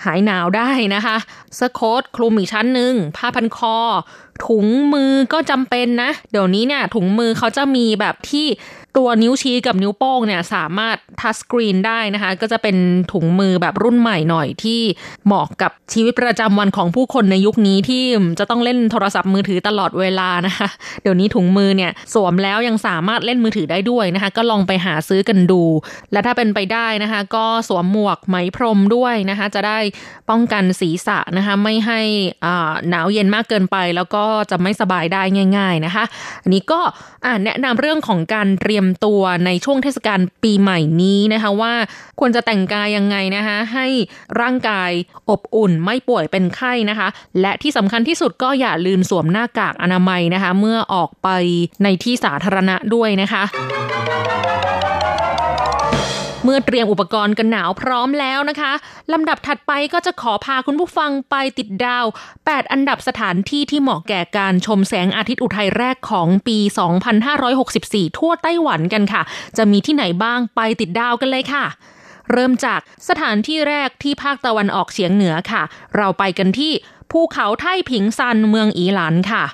[0.05, 1.17] หายหนาวได้นะคะ
[1.55, 3.77] เสื้อโค้ทคลุมอีกชั้นหนึ่งผ้าพันคอ
[4.47, 8.47] ถุงมือก็จำเป็นนะ เดี๋ยวนี้เนี่ยถุงมือเขาจะมีแบบที่
[8.99, 12.77] ตัวนิ้วชี้กับนิ้วโป้งเนี่ยสามารถทัชสกรีนได้นะคะ ก็จะเป็น
[13.13, 14.81] ถุงมือแบบรุ่นใหม่หน่อยที่
[15.27, 18.05] เหมาะกับชีวิตประจำวันของผู้คนในยุคนี้ที่
[18.39, 20.69] จะต้องเล่นโทรศัพท์มือถือตลอดเวลานะคะ
[21.03, 25.63] เดี๋ยวนี้ถุงมือเนี่ยสวมแล้วยังสามารถเล่นมือถือได้ด้วยนะคะ ก็ลองไปหาซื้อกันดู
[26.13, 29.79] และถ้าเป็นไปได้นะคะ ก็สวมหมวกไหมพรมด้วยนะคะ จะได้
[30.31, 32.01] ป้องกันศีรษะนะคะ ไม่ให้
[32.45, 35.23] อ่าหนาวเย็นมากเกินไป แล้วก็จะไม่สบายได้
[35.57, 36.05] ง่าย ๆนะคะ
[36.43, 36.81] อันนี้ก็
[37.25, 41.75] อ่าแนะนำเรื่องของการเตรียมำตัวในช่วงเทศกาลปีใหม่นี้นะคะว่า
[42.19, 43.87] ควรจะแต่งกายยังไงนะคะให้
[44.41, 44.91] ร่างกาย
[45.31, 47.09] อบอุ่นไม่ป่วยเป็นไข้นะคะ
[47.41, 51.29] และที่สำคัญที่สุดก็อย่าลืมสวมหน้ากากอนามัยนะคะ เมื่อออกไป
[51.83, 53.43] ในที่สาธารณะด้วยนะคะ
[56.45, 58.73] เมื่อเตรียมอุปกรณ์กันหนาวพร้อมแล้วนะคะ
[59.13, 62.05] ลำดับถัดไปก็จะขอพาคุณผู้ฟังไปติดดาว
[62.39, 66.59] 8 อันดับสถานที่ที่เหมาะแก่การชมแสงอาทิตย์อุทัยแรกของปี
[67.39, 69.23] 2564 ทั่วไต้หวันกันค่ะ
[69.57, 71.65] จะมีที่ไหนบ้างไปติดดาวกันเลยค่ะ
[72.33, 75.63] เริ่มจากสถานที่แรกที่ภาคตะวันออกเฉียงเหนือค่ะ
[75.97, 76.73] เราไปกันที่
[77.11, 79.45] ภูเขาไท่ผิงซันเมืองอีหลันค่ะ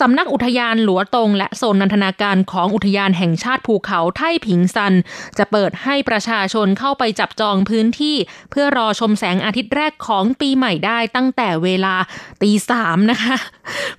[0.00, 4.94] สำนักอุทยานหลัวตง และโซนนันทนาการของอุทยานแห่งชาติภูเขาไท่ผิงซัน
[5.38, 8.16] จะเปิดให้ประชาชนเข้าไปจับจองพื้นที่
[8.50, 11.94] เพื่อรอชมแสงอาทิตย์แรกของปีใหม่ได้ตั้งแต่เวลา
[12.42, 13.36] ตีสามนะคะ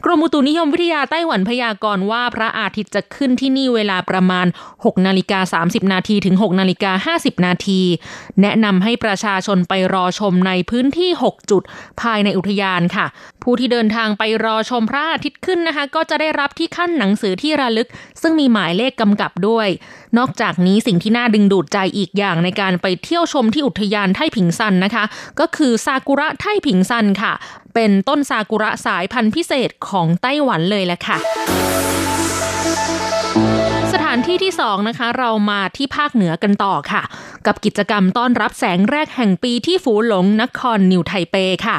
[0.04, 7.82] กรมอุตุนิยมวิทยาไต้หวันพยากรณ์ว่าพระอาทิตย์จะขึ้นที่นี่เวลาประมาณ 6 นาฬิกา 30 นาทีถึง 6 นาฬิกา 50 นาที
[8.42, 11.64] แนะนำให้ประชาชนไปรอชมในพื้นที่ 6 จุด
[12.02, 13.06] ภายในอุทยานค่ะ
[13.44, 17.88] ผู้ที่เดินทางไปรอชมพระอาทิตย์ขึ้นนะคะก็จะได้รับที่ขั้นหนังสือที่ระลึก
[18.22, 19.68] ซึ่งมีหมายเลขกำกับด้วย
[20.18, 25.04] นอกจากนี้สิ่งที่น่าดึงดูดใจอีกอย่างในการไปเที่ยวชมที่อุทยานไทผิงซันนะคะ
[25.40, 27.34] ก็คือซากุระไทผิงซันค่ะ
[27.74, 31.18] เป็นต้นซากุระสายพันธุ์พิเศษของไต้หวันเลยแหละค่ะ
[33.94, 37.04] สถานที่ที่สองนะคะเรามาที่ภาคเหนือกันต่อค่ะ
[37.46, 41.36] กับกิจกรรมต้อนรับแสงแรกแห่งปีที่ฝูหลงนครนิวไทเป
[41.68, 41.78] ค่ะ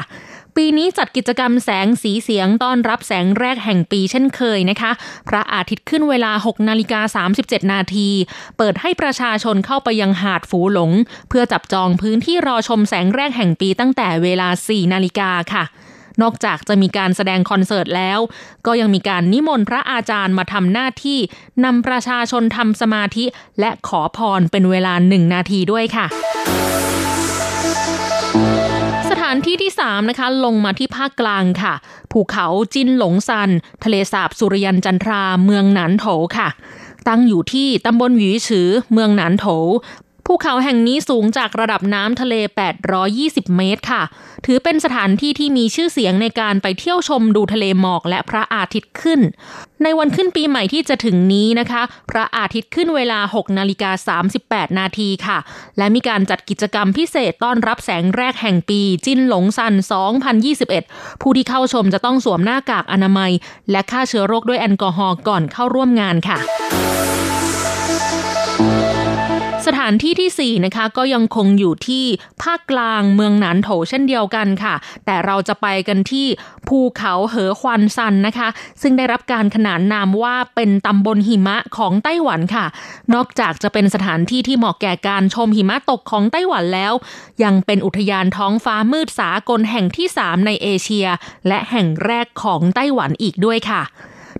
[0.63, 4.91] ปีนี้จัดกิจกรรมแสงสีเสียงต้อนรับแสงแรกแห่งปีเช่นเคยนะคะ
[5.29, 8.09] พระอาทิตย์ขึ้นเวลา 6 นาฬิกา 37 นาที
[8.57, 10.91] เปิดให้ประชาชนเข้าไปยังหาดฝูหลง
[11.29, 15.63] เพื่อจับจองพื้นที่รอชมแสงแรกแห่งปีตั้งแต่เวลา 4 นาฬิกาค่ะ
[16.21, 18.19] นอกจากจะมีการแสดงคอนเสิร์ตแล้ว
[18.65, 21.19] ก็ยังมีการนิมนต์พระอาจารย์มาทำหน้าที่
[21.65, 23.25] นำประชาชนทำสมาธิ
[23.59, 26.07] และขอพรเป็นเวลาหนึ่งนาทีด้วยค่ะ
[29.39, 31.73] นที่ที่ 3 นะคะ ลงมาที่ภาคกลางค่ะ
[32.11, 33.49] ภูเขาจินหลงซัน
[33.83, 36.05] ทะเลสาบสุริยันจันทรา เมืองหนานโถ
[36.37, 36.49] ค่ะ
[37.07, 39.45] ตั้งอยู่ที่ตำบลหวีฉือ เมืองหนานโถ
[40.31, 42.33] ภูเขาแห่งนี้สูงจากระดับน้ำทะเล
[42.95, 44.03] 820 เมตรค่ะ
[44.45, 49.19] ถือเป็นสถานที่ที่มีชื่อเสียงในการไปเที่ยวชมดูทะเลหมอกและพระอาทิตย์ขึ้น
[49.83, 53.91] ในวันขึ้นปีใหม่ที่จะถึงนี้นะคะ พระอาทิตย์ขึ้นเวลา 6 นาฬิกา
[54.31, 55.37] 38 นาทีค่ะ
[55.77, 59.73] และมีการจัดกิจกรรมพิเศษต้อนรับแสงแรกแห่งปี จินหลงซัน
[60.47, 63.31] 2021 ผู้ที่เข้าชมจะต้องสวมหน้ากากอนามัย
[63.71, 66.37] และฆ่าเชื้อโรคด้วยแอลกอฮอล์ก่อนเข้าร่วมงานค่ะ
[69.71, 72.05] สถานที่ที่ 4 นะคะก็ยังคงอยู่ที่
[72.43, 76.27] ภาคกลางเมืองหนานโถเช่นเดียวกันค่ะ แต่เราจะไปกันที่
[76.67, 78.47] ภูเขาเหอควันซันนะคะ
[78.81, 82.65] ซึ่งได้รับการขนานนามว่าเป็นตำบลหิมะของไต้หวันค่ะ
[83.13, 86.93] นอกจากจะเป็นสถานที่ที่เหมาะแก่การชมหิมะตกของไต้หวันแล้ว
[87.43, 91.07] ยังเป็นอุทยานท้องฟ้ามืดสากลแห่งที่ 3 ในเอเชีย
[91.47, 93.83] และแห่งแรกของไต้หวันอีกด้วยค่ะ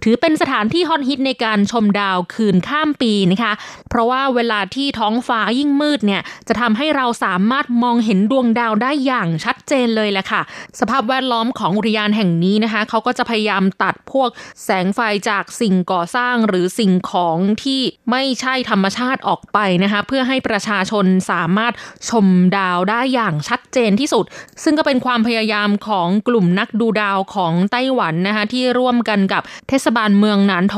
[0.03, 3.53] ถือเป็นสถานที่ฮอตฮิตในการชมดาวคืนข้ามปีนะคะ
[3.89, 10.41] เพราะว่าเวลาที่ท้องฟ้ายิ่งมืดเนี่ยจะทำให้เราสามารถมองเห็นดวงดาวได้อย่างชัดเจนเลยแหละค่ะ
[10.79, 14.29] สภาพแวดล้อมของอุทยานแห่งนี้นะคะเขาก็จะพยายามตัดพวก
[14.63, 17.81] แสงไฟจากสิ่งก่อสร้างหรือสิ่งของที่
[18.11, 21.73] ไม่ใช่ธรรมชาติออกไปนะคะเพื่อให้ประชาชนสามารถ
[22.09, 24.25] ชมดาวได้อย่างชัดเจนที่สุด
[24.63, 30.77] ซึ่งก็เป็นความพยายามของกลุ่มนักดูดาวของไต้หวันนะคะที่ร่วมกันกับเทศบาลเมืองหนานโถ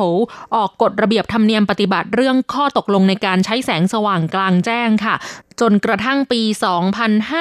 [0.56, 5.16] ออกกฎระเบียบธรรมเนียมปฏิบัติเรื่องข้อตกลงในการใช้แสงสว่างกลางแจ้งค่ะ
[5.62, 6.42] จนกระทั่งปี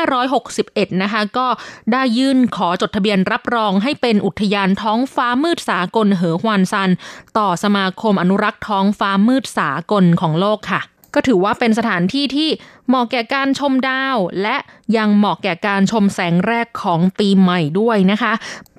[0.01, 1.47] 2561 นะคะ ก็
[1.93, 6.91] ได้ยื่นขอจดทะเบียนรับรองให้เป็นอุทยานท้องฟ้ามืดสากลเหอฮวานซัน
[7.39, 10.81] ต่อสมาคมอนุรักษ์ท้องฟ้ามืดสากลของโลกค่ะ
[11.15, 12.49] ก็ถือว่าเป็นสถานที่ที่
[12.89, 14.57] เหมาะแก่การชมดาว และ
[14.97, 18.33] ยังเหมาะแก่การชมแสงแรกของปีใหม่ด้วยนะคะ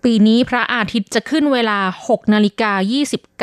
[0.04, 2.64] ปีนี้พระอาทิตย์จะขึ้นเวลา 6 นาฬิก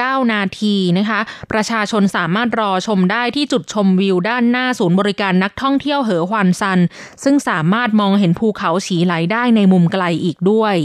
[0.08, 1.20] า 29 นาทีนะคะ
[1.52, 6.80] ประชาชนสามารถรอชมได้ที่จุดชมวิวด้านหน้าศูนย์บริการนักท่องเที่ยวเหอฮวานซัน
[7.24, 10.76] ซึ่งสามารถมองเห็นภูเขาฉีไหลได้ในมุมไกลอีกด้วย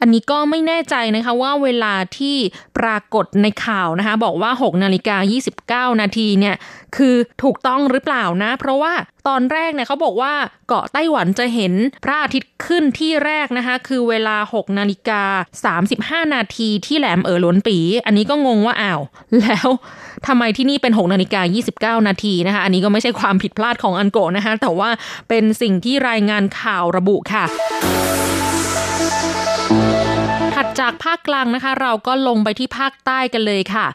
[0.00, 2.36] อันนี้ก็ไม่แน่ใจนะคะว่าเวลาที่
[2.78, 6.54] ปรากฏในข่าวนะคะ บอกว่า 6 นาฬิกา 29 นาทีเนี่ย
[6.96, 8.92] คือถูกต้องหรือเปล่านะ เพราะว่า
[9.28, 10.32] ตอนแรกเนี่ยเขาบอกว่า
[10.68, 11.72] เกาะไต้หวันจะเห็น
[12.04, 15.22] พระอาทิตย์ขึ้นที่แรกนะคะ คือเวลา 6 นาฬิกา
[16.24, 19.00] 35 นาทีที่แหลมเอ๋อหลวนปี อันนี้ก็งงว่าอ้าว
[19.40, 19.68] แล้ว
[20.26, 24.90] ทำไมที่นี่เป็น 6 นาฬิกา 29 นาทีนะคะ อันนี้ก็ไม่ใช่ความผิดพลาดของอันโกนะคะ แต่ว่า
[25.28, 27.44] เป็นสิ่งที่รายงานข่าวระบุค่ะ
[30.54, 33.86] ถัดจากภาคกลางนะคะ เราก็ลงไปที่ภาคใต้กันเลยค่ะ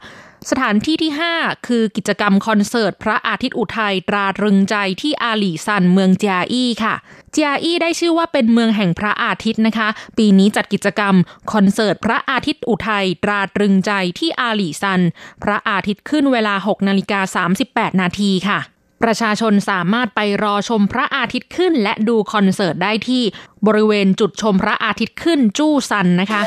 [0.49, 6.95] สถานที่ที่ 5 คือกิจกรรมคอนเสิร์ต พระอาทิตย์อุทัยตราตรึงใจที่อาหลีซันเมืองเจียอี้ค่ะ
[7.31, 11.15] เจียอี้ได้ชื่อว่าเป็นเมืองแห่งพระอาทิตย์นะคะ ปีนี้จัดกิจกรรม
[11.53, 15.01] คอนเสิร์ต พระอาทิตย์อุทัยตราตรึงใจที่อาหลีซัน
[15.43, 18.59] พระอาทิตย์ขึ้นเวลา 6 นาฬิกา 38 นาทีค่ะ
[19.05, 23.23] ประชาชนสามารถไปรอชมพระอาทิตย์ขึ้น และดูคอนเสิร์ตได้ที่
[23.67, 26.41] บริเวณจุดชมพระอาทิตย์ขึ้นจู้ซันนะคะ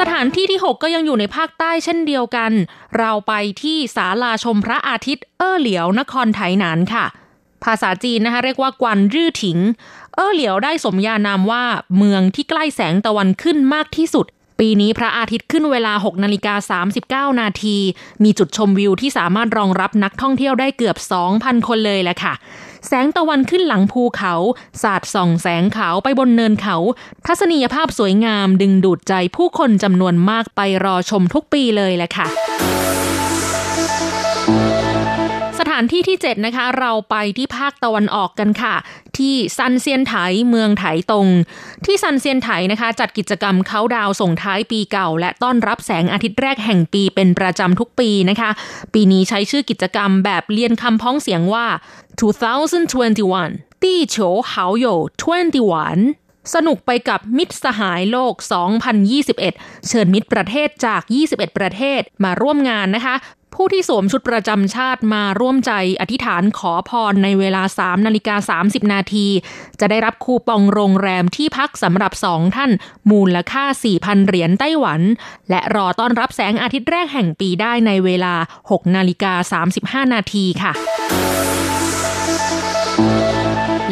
[0.00, 2.52] สถานที่ที่ 6 ก็ยังอยู่ในภาคใต้เช่นเดียวกัน
[2.98, 7.04] เราไปที่ศาลาชมพระอาทิตย์เอ้อเหลียวนครไถหนานค่ะ
[7.64, 9.58] ภาษาจีนนะคะเรียกว่ากวนรื่อถิง
[10.14, 11.64] เอ้อเหลียวได้สมญานามว่า
[11.96, 14.26] เมืองที่ใกล้แสงตะวันขึ้นมากที่สุด
[14.58, 17.76] ปีนี้พระอาทิตย์ขึ้นเวลา 6 นาฬิกา 39 นาที
[18.24, 20.96] มีจุดชมวิวที่สามารถรองรับนักท่องเที่ยวได้เกือบ
[21.32, 22.34] 2,000 คนเลยแหละค่ะ
[22.86, 24.34] แสงตะวันขึ้นหลังภูเขา
[24.82, 26.76] สาดส่องแสงขาวไปบนเนินเขา
[27.26, 32.26] ทัศนียภาพสวยงามดึงดูดใจผู้คนจำนวนมากไปรอชมทุกปีเลยแหละค่ะ
[35.74, 38.74] ถานที่ที่ 7 นะคะ เราไปที่ภาคตะวันออกกันค่ะ
[39.18, 40.14] ที่ซันเซียนไถ
[40.48, 41.28] เมืองไถตง
[41.84, 48.50] ที่ซันเซียนไถนะคะ จัดกิจกรรมเขาดาวส่งท้ายปีเก่า และต้อนรับแสงอาทิตย์แรกแห่งปีเป็นประจำทุกปีนะคะ
[48.94, 51.66] ปีนี้ใช้ชื่อกิจกรรมแบบเลียนคำพ้องเสียงว่า
[52.94, 54.16] 2021ตี้โฉ
[54.50, 54.52] 好
[54.84, 54.86] 友
[55.72, 58.34] 21สนุกไปกับมิตรสหายโลก
[59.10, 63.14] 2021 เชิญมิตรประเทศจาก 21 ประเทศมาร่วมงานนะคะ
[63.56, 69.26] ผู้ที่สวมชุดประจำชาติมาร่วมใจอธิษฐานขอพรในเวลา 3 นาฬิกา 30 นาที
[69.80, 72.70] จะได้รับคูปองโรงแรมที่พักสำหรับสองท่าน
[73.10, 73.64] มูลค่า
[73.96, 75.00] 4,000 เหรียญไต้หวัน
[75.50, 78.34] และรอต้อนรับแสงอาทิตย์แรกแห่งปีได้ในเวลา
[78.70, 79.60] 6 นาฬิกา
[80.04, 80.72] 35 นาทีค่ะ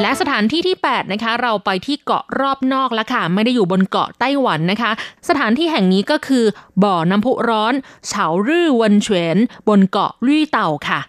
[0.03, 4.91] และสถานที่ที่ 8 นะคะ เราไปที่เกาะรอบนอกแล้วค่ะ ไม่ได้อยู่บนเกาะไต้หวันนะคะ
[5.29, 6.45] สถานที่แห่งนี้ก็คือ
[6.83, 7.75] บ่อน้ำพุร้อน
[8.09, 9.37] เฉารื่อวนเฉวน
[9.69, 11.01] บนเกาะรี่เต่าค่ะ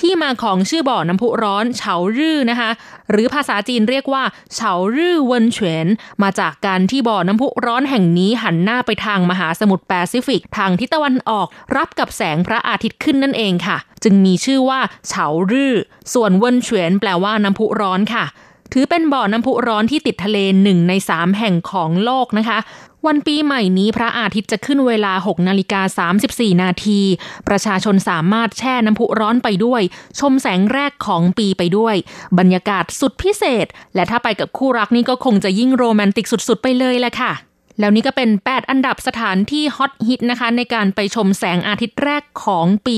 [0.00, 2.70] ที่มาของชื่อบ่อน้ำพุร้อนเฉารื่อนะคะ
[3.10, 4.22] หรือภาษาจีนเรียกว่า
[4.54, 5.86] เฉารื่อวนเฉวน
[6.22, 15.74] มาจากการที่บ่อน้ำพุร้อนแห่งนี้หันหน้าไปทางมหาสมุทรแปซิฟิกทางทิศตะวันออก รับกับแสงพระอาทิตย์ขึ้นนั่นเองค่ะ จึงมีชื่อว่าเฉารื่อ
[16.14, 18.26] ส่วนวนเฉวนแปลว่าน้ำพุร้อนค่ะ
[18.72, 22.58] ถือเป็นบ่อน้ำพุร้อนที่ติดทะเลหนึ่งในสามแห่งของโลกนะคะ
[23.06, 27.00] วันปีใหม่นี้พระอาทิตย์จะขึ้นเวลา 6 นาฬิกา 34 นาที
[27.48, 29.82] ประชาชนสามารถแช่น้ำพุร้อนไปด้วย
[30.20, 31.94] ชมแสงแรกของปีไปด้วย
[32.38, 37.32] บรรยากาศสุดพิเศษ และถ้าไปกับคู่รักนี่ก็คงจะยิ่งโรแมนติกสุดๆ ไปเลยแหละค่ะ
[37.80, 42.96] แล้วนี่ก็เป็น 8 อันดับสถานที่ฮอตฮิตนะคะ ในการไปชมแสงอาทิตย์แรกของปี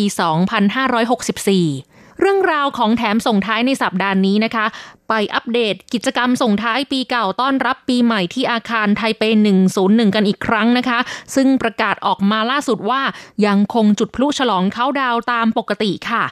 [1.65, 1.90] 2564
[2.21, 4.67] เรื่องราวของแถมส่งท้ายในสัปดาห์นี้นะคะ
[5.09, 9.23] ไปอัปเดตกิจกรรมส่งท้ายปีเก่าต้อนรับปีใหม่ที่อาคารไทเป
[9.71, 10.99] 101 กันอีกครั้งนะคะ
[11.35, 13.03] ซึ่งประกาศออกมาล่าสุดว่า
[13.47, 16.25] ยังคงจุดพลุฉลองเข้าดาวตามปกติค่ะ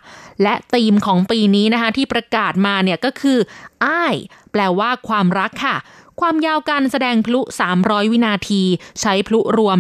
[0.42, 3.38] และธีมของปีนี้นะคะที่ประกาศมาเนี่ยก็คือ
[3.85, 4.14] 愛
[4.53, 5.77] แปลว่าความรักค่ะ
[6.20, 7.40] ความยาวการแสดงพลุ
[7.77, 8.62] 300 วินาที
[9.01, 9.79] ใช้พลุรวม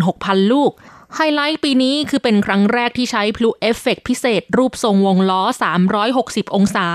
[0.00, 0.72] 16,000 ลูก
[1.14, 5.42] ไฮไลท์ปีนี้คือเป็นครั้งแรกที่ใช้พลุเอฟเฟกพิเศษ รูปทรงวงล้อ
[5.98, 6.86] 360 องศา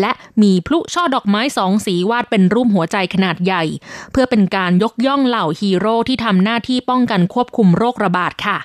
[0.00, 0.12] และ
[0.42, 3.64] มีพลุช่อดอกไม้สองสีวาดเป็นรูปหัวใจขนาดใหญ่
[4.12, 8.58] เพื่อเป็นการยกย่องเหล่าฮีโร่ที่ทำหน้าที่ป้องกันควบคุมโรคระบาดค่ะ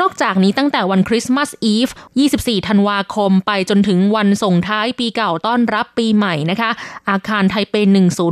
[0.00, 1.88] นอกจากนี้ตั้งแต่วันคริสต์มาสอีฟ
[2.28, 6.70] 24 ธันวาคม ไปจนถึงวันส่งท้ายปีเก่าต้อนรับปีใหม่นะคะ
[7.10, 7.74] อาคารไทเป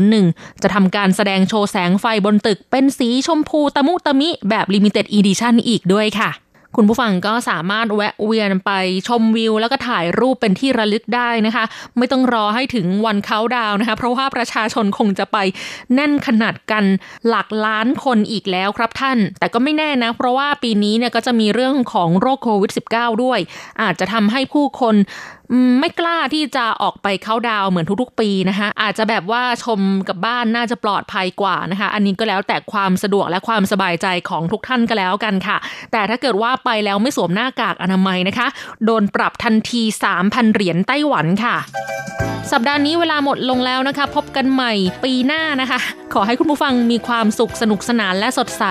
[0.02, 6.30] 101 จะทำการแสดงโชว์แสงไฟบนตึกเป็นสีชมพูตะมุตะมิแบบลิมิเต็ดเอ dition อีกด้วยค่ะ
[6.76, 8.70] คุณผู้ฟังก็สามารถแวะเวียนไป
[9.08, 11.64] ชมวิว แล้วก็ถ่ายรูปเป็นที่ระลึกได้นะคะ
[11.98, 15.38] ไม่ต้องรอให้ถึงวันเขาดาวนะคะ เพราะว่าประชาชนคงจะไป
[15.94, 16.84] แน่นขนัดกัน
[17.28, 23.38] หลักล้านคนอีกแล้วครับท่าน แต่ก็ไม่แน่นะ เพราะว่าปีนี้เนี่ยก็จะมีเรื่องของโรคโควิด -19 ด้วย
[23.82, 24.94] อาจจะทำให้ผู้คน
[25.80, 35.56] ไม่กล้าที่จะออกไปเข้าดาวเหมือนทุกๆ ปีนะคะอาจจะแบบว่าชมกับบ้านน่าจะปลอดภัยกว่านะคะ อันนี้ก็แล้วแต่ความสะดวกและความสบายใจของทุกท่านก็แล้วกันค่ะ
[35.92, 38.46] แต่ถ้าเกิดว่าไปแล้วไม่สวมหน้ากากอนามัยนะคะ
[38.84, 39.82] โดนปรับทันที
[40.18, 41.56] 3,000 เหรียญไต้หวันค่ะ
[42.50, 44.72] สัปดาห์นี้เวลาหมดลงแล้วนะคะ พบกันใหม่
[45.04, 45.80] ปีหน้านะคะ
[46.14, 48.64] ขอให้คุณผู้ฟังมีความสุขสนุกสนานและสดใส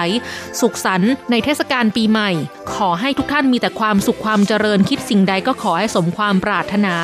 [0.62, 2.30] สุขสันต์ในเทศกาลปีใหม่
[2.76, 6.96] ขอให้ทุกท่านมีแต่ความสุขความเจริญคิดสิ่งใดก็ขอให้สมความปรารถนา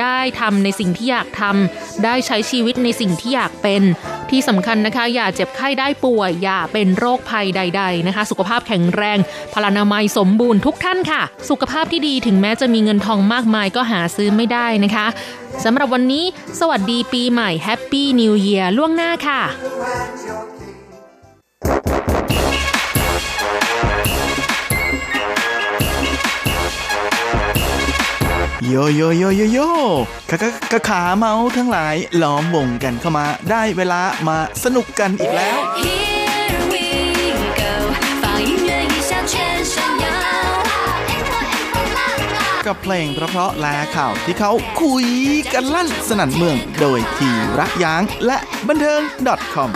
[0.00, 3.82] ได้ทำในสิ่งที่อยากทำได้ใช้ชีวิตในสิ่งที่อยากเป็น
[4.30, 9.18] ที่สำคัญนะคะ อย่าเจ็บไข้ได้ป่วย อย่าเป็นโรคภัยใด ๆนะคะ สุขภาพแข็งแรง
[9.52, 15.06] พลานามัยสมบูรณ์ทุกท่านค่ะ สุขภาพที่ดีถึงแม้จะมีเงินทองมากมายก็หาซื้อไม่ได้นะคะ
[15.64, 16.26] สำหรับวันนี้
[16.60, 19.40] สวัสดีปีใหม่ Happy New Year ล่วงหน้าค่ะ
[28.68, 29.58] โยโยโยโยโย
[30.30, 35.58] ขะขาขาเมาทั้งหลายล้อมวงกันเข้ามา ได้เวลามาสนุกกันอีกแล้ว
[42.66, 44.52] กับเพลงเพราะๆและข่าวที่เขา
[44.82, 45.06] คุย
[45.52, 49.00] กันลั่นสนันเมือง โดยทีระยางและบันเทิง
[49.54, 49.70] .com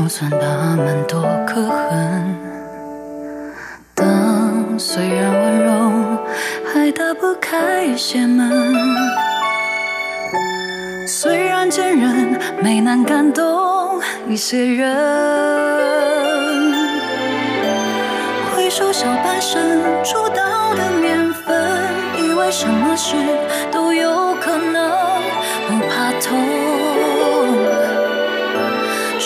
[0.00, 2.36] 就算他们多可恨，
[3.96, 6.18] 当虽然温柔，
[6.72, 8.48] 还打不开一些门，
[11.04, 14.96] 虽然坚韧，没能感动一些人，
[18.54, 19.60] 回首小半生
[20.04, 21.60] 出道的年份，
[22.18, 23.16] 以为什么事
[23.72, 24.92] 都有可能
[25.66, 26.57] 不怕痛。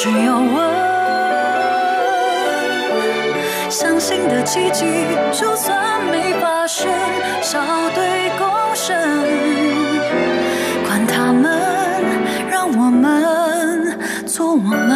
[0.03, 0.51] 只要问，
[3.71, 4.85] 相信的奇迹
[5.31, 6.91] 就算没发生，
[7.41, 7.61] 笑
[7.95, 8.99] 对共生。
[10.85, 11.57] 管他们，
[12.51, 14.91] 让我们做我们。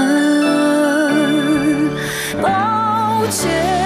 [2.42, 3.86] 抱歉。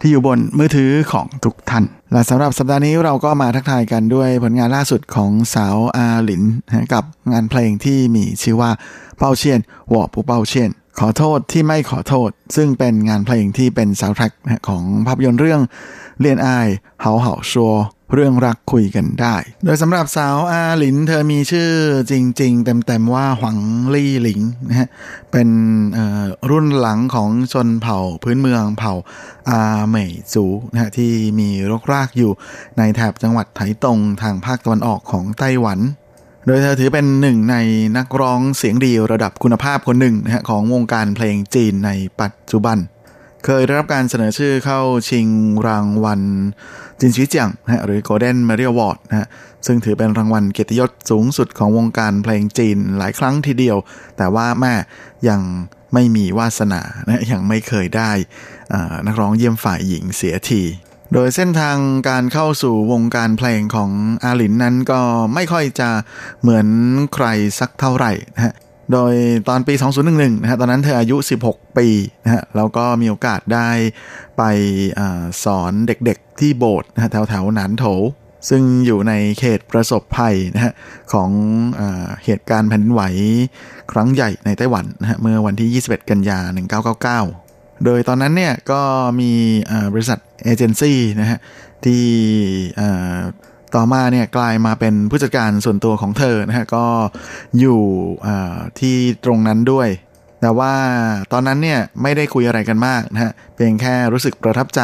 [0.00, 6.42] ที่อยู่บนมือถือของทุกท่าน และสำหรับสัปดาห์นี้เราก็มาทักทายกันด้วยผลงานล่าสุดของสาวอาหลิน
[6.92, 8.70] กับงานเพลงที่มีชื่อว่า
[9.18, 9.60] เป้าเชียน
[9.92, 14.32] วอปูเป้าเชียน ขอโทษที่ไม่ขอโทษ ซึ่งเป็นงานเพลงที่เป็นสาวแทร็ก
[14.68, 15.60] ของภาพยนตร์เรื่อง
[16.20, 16.68] เลียนอาย
[17.00, 17.74] เฮาเฮาชัว
[18.14, 21.70] เรื่องรักคุยกันได้ โดยสำหรับสาวอาหลิน เธอมีชื่อ
[22.10, 23.58] จริง ๆ เต็ม ๆ ว่าหวัง
[23.94, 24.88] ลี่หลิงนะฮะ
[25.32, 25.48] เป็น
[26.50, 28.92] รุ่นหลังของชนเผ่าพื้นเมืองเผ่า
[29.48, 32.32] อาเหมยจูนะฮะที่มีรกรากอยู่
[32.78, 35.80] ในแถบจังหวัดไถตงทางภาคตะวันออกของไต้หวัน
[36.46, 37.56] โดยเธอถือเป็นหนึ่งใน
[37.96, 41.90] นักร้องเสียงดีระดับคุณภาพคนหนึ่งนะฮะของวงการเพลงจีนใน
[42.20, 42.78] ปัจจุบัน
[43.46, 45.28] เคยได้รับการเสนอชื่อเข้าชิง
[45.66, 46.22] รางวัล
[47.00, 49.28] จินชีเจียงนะฮะหรือ Golden m e r i Award นะฮะ
[49.66, 53.76] ซึ่งถือเป็นรางวัลเกียรติยศสูงสุดของวงการเพลงจีนหลายครั้งทีเดียว
[54.16, 54.74] แต่ว่าแม่
[55.28, 55.40] ยัง
[55.92, 58.10] ไม่มีวาสนานะยังไม่เคยได้
[59.06, 60.62] นักร้องเยี่ยมฝ่ายหญิงเสียที
[61.12, 61.76] โดยเส้นทาง
[62.08, 63.90] การเข้าสู่วงการเพลงของ
[64.24, 65.00] อาหลินนั้นก็
[65.34, 65.90] ไม่ค่อยจะ
[66.40, 66.66] เหมือน
[67.14, 67.26] ใคร
[67.60, 68.54] สักเท่าไหร่นะฮะ
[68.92, 69.14] โดย
[69.48, 69.74] ตอนปี
[70.08, 71.16] 2011นะฮะตอนนั้นเธออายุ
[71.46, 71.88] 16 ปี
[72.24, 73.68] นะฮะแล้วก็มีโอกาสได้
[74.38, 74.42] ไป
[74.98, 75.00] อ
[75.44, 77.84] สอนเด็กๆที่โบสถ์นะฮะแถวๆหนานโถ
[78.48, 80.72] ซึ่งอยู่ในเขตประสบภัยนะฮะ
[81.12, 81.30] ของ
[81.80, 81.82] อ
[82.24, 83.02] เหตุการณ์แผ่นดินไหว
[83.92, 86.38] ครั้งใหญ่ในไต้หวันนะฮะเมื่อวันที่ 21 กันยา
[87.16, 88.80] 1999 โดยตอนนั้นเนี่ยก็
[89.20, 89.32] มี
[89.92, 91.38] บริษัทเอเจนซี่นะฮะ
[91.84, 92.02] ที่
[93.74, 96.84] ต่อมาเนี่ยกลายมาเป็นผู้จัดการส่วนตัวของเธอนะฮะก็
[97.58, 97.82] อยู่
[98.80, 99.90] ที่ตรงนั้นด้วย
[100.42, 100.74] แต่ว่า
[101.32, 104.80] ตอนนั้นเนี่ยไม่ได้คุยอะไรกันมากนะฮะเพียงแค่รู้สึกประทับใจ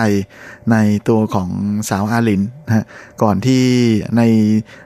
[0.73, 0.77] ใน
[1.09, 1.49] ตัวของ
[1.89, 2.85] สาวอาลินนะฮะ
[3.23, 3.65] ก่อนที่
[4.17, 4.23] ใน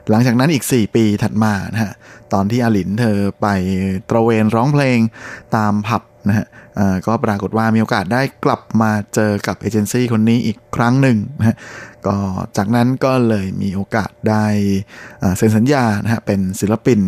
[0.09, 1.91] หลังจากนั้นอีก 4 ปีถัดมานะฮะ
[2.33, 3.47] ตอนที่อาลินเธอไป
[4.09, 4.99] ตระเวนร้องเพลง
[5.55, 6.45] ตามผับนะฮะ
[7.07, 11.57] ก็ปรากฏว่ามีโอกาสได้กลับมาเจอกับเอเจนซี่คนนี้อีกครั้งหนึ่งนะ
[12.07, 12.15] ก็
[12.57, 14.45] จากนั้นก็เลยมีโอกาสได้
[15.37, 16.99] เซ็นสัญญานะฮะเป็นศิลปิน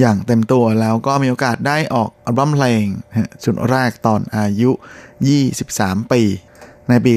[0.00, 2.84] อย่างเต็มตัวแล้วก็มีโอกาสได้ออกอัลบั้มเพลง
[3.44, 4.70] ชุดแรกตอนอายุ
[5.40, 6.22] 23 ปี
[6.88, 7.14] ในปี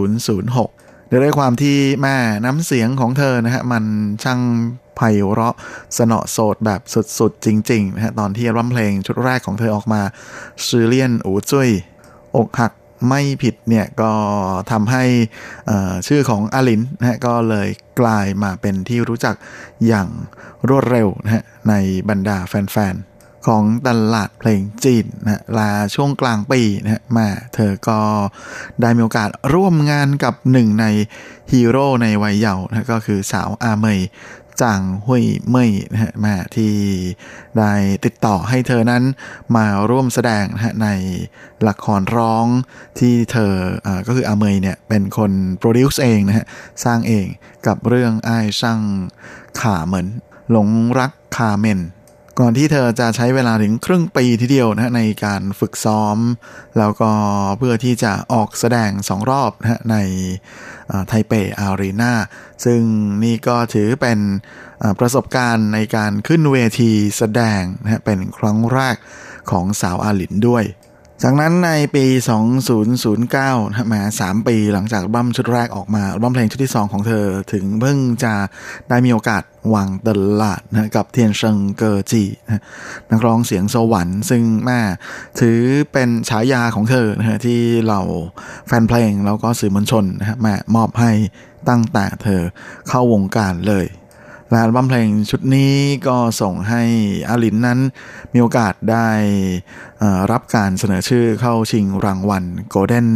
[0.00, 0.83] 2006
[1.22, 3.84] ด้วยความที่แม่น้ำเสียงของเธอนะฮะมัน
[4.22, 4.40] ช่าง
[4.96, 5.00] ไพ
[5.32, 5.56] เราะ
[5.96, 6.80] สนอโสดแบบ
[7.18, 10.02] สุดๆ จริงๆนะฮะตอนที่อัลบั้มเพลงชุดแรกของเธอออกมา
[10.66, 11.68] ชื่อเลียนอูจุ้ย
[12.36, 12.72] อกหัก
[13.08, 14.12] ไม่ผิดเนี่ยก็
[14.70, 15.04] ทำให้
[16.06, 17.68] ชื่อของอาลินนะฮะก็เลย
[18.00, 19.34] กลายมาเป็นที่รู้จัก
[19.86, 20.08] อย่าง
[20.68, 21.74] รวดเร็วนะฮะใน
[22.08, 23.13] บรรดาแฟนๆ
[23.46, 28.00] ของตลาดเพลงจีนนะฮะลาช่วงกลางปีนะฮะมาเธอก็
[28.80, 30.86] ได้มีโอกาสร่วมงานกับหนึ่งใน
[31.52, 34.00] ฮีโร่ในวัยเยาว์นะก็คือสาวอาเมย
[34.62, 36.74] จางหุยเมยนะฮะมาที่
[37.58, 37.72] ได้
[38.04, 39.02] ติดต่อให้เธอนั้น
[39.56, 40.88] มาร่วมแสดงนะฮะใน
[41.68, 42.46] ละครร้อง
[42.98, 43.54] ที่เธอ
[43.86, 46.46] อาก็คืออาเมยเนี่ยเป็นคนโปรดิวซ์เองนะฮะ
[46.84, 47.26] สร้างเอง
[47.66, 48.80] กับเรื่องไอ้ช่าง
[49.60, 50.06] ขาเหมือน
[50.50, 50.68] หลง
[50.98, 51.80] รักคาเมน
[52.40, 56.18] ก่อนที่เธอจะใช้เวลาถึงครึ่งปีทีเดียวนะในการฝึกซ้อม
[56.78, 57.10] แล้วก็
[57.58, 59.96] เพื่อที่จะออกแสดงสองรอบนะใน
[61.08, 62.12] ไทเปอารีนา
[62.64, 62.80] ซึ่ง
[63.24, 64.18] นี่ก็ถือเป็น
[64.98, 68.96] ประสบการณ์ในการขึ้นเวทีแสดงนะเป็นครั้งแรก
[69.50, 70.64] ของสาวอาหลินด้วย
[71.22, 72.06] จากนั้นในปี
[72.88, 78.34] 2009นะฮะมา3ปีหลังจากบั้มชุดแรกออกมาบั้มเพลงชุดที่ 2 ของเธอถึงเพิ่งจะ
[78.88, 79.42] ได้มีโอกาส
[79.74, 80.08] วางต
[80.42, 82.62] ลาดนะกับเทียนเซิงเกอจีนะ
[83.10, 84.80] นักร้องเสียงสวรรค์ซึ่งแม่
[85.40, 85.60] ถือ
[85.92, 88.00] เป็นฉายาของเธอนะฮะที่เรา
[88.66, 91.12] แฟนเพลงแล้วก็สื่อมวลชนนะฮะแม่มอบให้
[91.68, 92.42] ตั้งแต่เธอ
[92.88, 93.86] เข้าวงการเลย
[94.50, 95.74] และอัลบั้มเพลงชุดนี้
[96.06, 96.82] ก็ส่งให้
[97.28, 97.80] อาลินนั้น
[98.32, 99.08] มีโอกาสได้
[100.32, 103.08] รับการเสนอชื่อเข้าชิงรางวัล Golden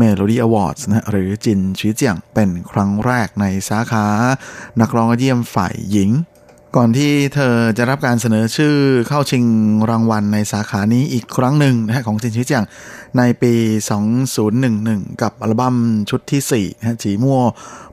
[0.00, 4.06] Melody Awards นะหรือจินชีเจียงเป็นครั้งแรกในสาขา
[4.80, 6.10] นักร้องยอดเยี่ยมฝ่ายหญิง
[6.76, 8.76] ก่อนที่เธอจะรับการเสนอชื่อ
[9.08, 9.44] เข้าชิง
[9.90, 12.64] รางวัลในสาขานี้อีกครั้งหนึ่งนะฮะของจินชีเจียง
[13.18, 13.54] ในปี
[14.38, 15.76] 2011 กับอัลบั้ม
[16.10, 17.40] ชุดที่4นะฮะจีมั่ว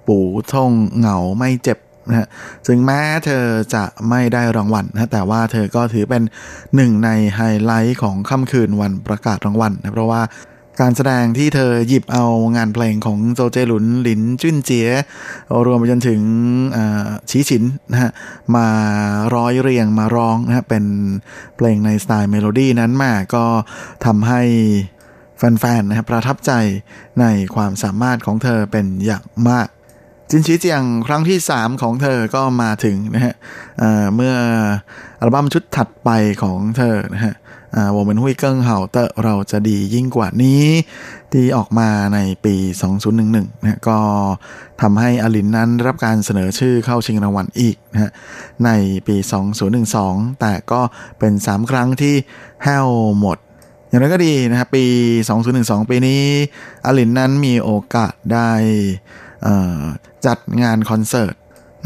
[0.08, 1.78] ปู่ท่งเหงาไม่เจ็บ
[2.10, 2.28] นะฮะ
[2.68, 3.46] ถึงแม้เธอ
[3.76, 6.24] จะไม่ได้รางวัลนะแต่ว่าเธอก็ถือเป็น
[6.76, 10.22] หนึ่งในไฮไลท์ของค่ำคืนวันประกาศรางวัลนะเพราะว่า
[10.84, 14.88] การแสดงที่เธอหยิบเอางานเพลงของโจเจหลุนหลินจุนเจีย
[15.66, 16.22] รวมไปจนถึง
[17.30, 18.12] ชี้ฉินนะฮะ
[18.56, 18.68] มา
[19.36, 20.86] ร้อยเรียงมาร้องนะฮะเป็น
[21.58, 23.46] เพลงในสไตล์เมโลดี้นั้นมาก็
[24.06, 24.42] ทำให้
[25.38, 26.52] แฟนๆนะครับประทับใจ
[27.20, 29.68] ในความสามารถของเธอเป็นอย่างมาก
[30.30, 33.36] 金曲獎ครั้งที่ 3 ของเธอก็มาถึงนะฮะ
[34.16, 34.36] เมื่อ
[35.20, 36.10] อัลบั้มชุดถัดไป
[36.44, 37.36] ของเธอนะฮะ
[37.96, 40.64] วงเป็นหุยเกิ้งเห่าเตอเราจะดียิ่งกว่านี้
[41.32, 42.56] ที่ออกมาในปี
[43.10, 44.00] 2011นะก็
[44.82, 48.12] ทำให้อลินนั้นรับการเสนอชื่อเข้าชิงรางวัลอีกนะฮะ
[48.66, 48.70] ใน
[49.08, 49.16] ปี
[49.78, 50.82] 2012 แต่ก็
[51.20, 52.16] เป็น 3 ครั้งที่
[52.64, 52.88] แห้ว
[53.20, 53.38] หมด
[53.90, 54.86] อย่างไรก็ดีนะครับปี
[55.38, 56.22] 2012 ปีนี้
[56.86, 58.52] อลินนั้นมีโอกาสได้
[60.26, 61.36] จัดงานคอนเสิร์ต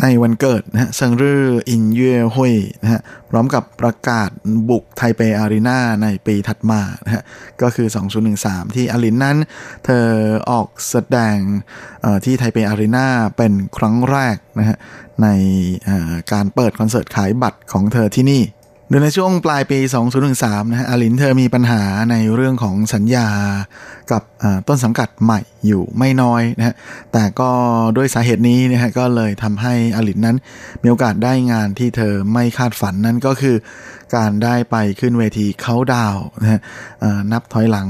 [0.01, 4.29] ในวันเกิดนะฮะ生日音樂會นะฮะพร้อมกับประกาศ
[4.69, 7.23] บุกไทเปอารีนาในปีถัดมานะฮะ
[7.61, 7.87] ก็คือ
[8.31, 9.37] 2013 ที่อลินนั้น
[9.85, 10.05] เธอ
[10.51, 11.37] ออกแสดง
[12.25, 14.77] ที่ไทเปอารีนาเป็นครั้งแรกนะฮะ
[15.23, 15.27] ใน
[16.31, 18.43] การเปิดคอนเสิร์ตขายบัตรของเธอที่นี่
[18.91, 19.79] โดยในช่วงปลายปี
[20.25, 23.27] 2013 นะฮะอลินเธอมีปัญหาในเรื่องของสัญญา
[24.11, 24.23] กับ
[24.67, 26.75] ต้นสังกัดใหม่อยู่ไม่น้อยนะฮะ
[27.13, 27.51] แต่ก็
[27.97, 30.37] ด้วยสาเหตุนี้นะฮะก็เลยทำให้อลินนั้น
[30.83, 33.55] มีโอกาสได้งานที่เธอไม่คาดฝันนั่นก็คือ
[34.15, 36.59] การได้ไปขึ้นเวทีเขาดาวนะฮะ
[37.31, 37.89] นับถอยหลัง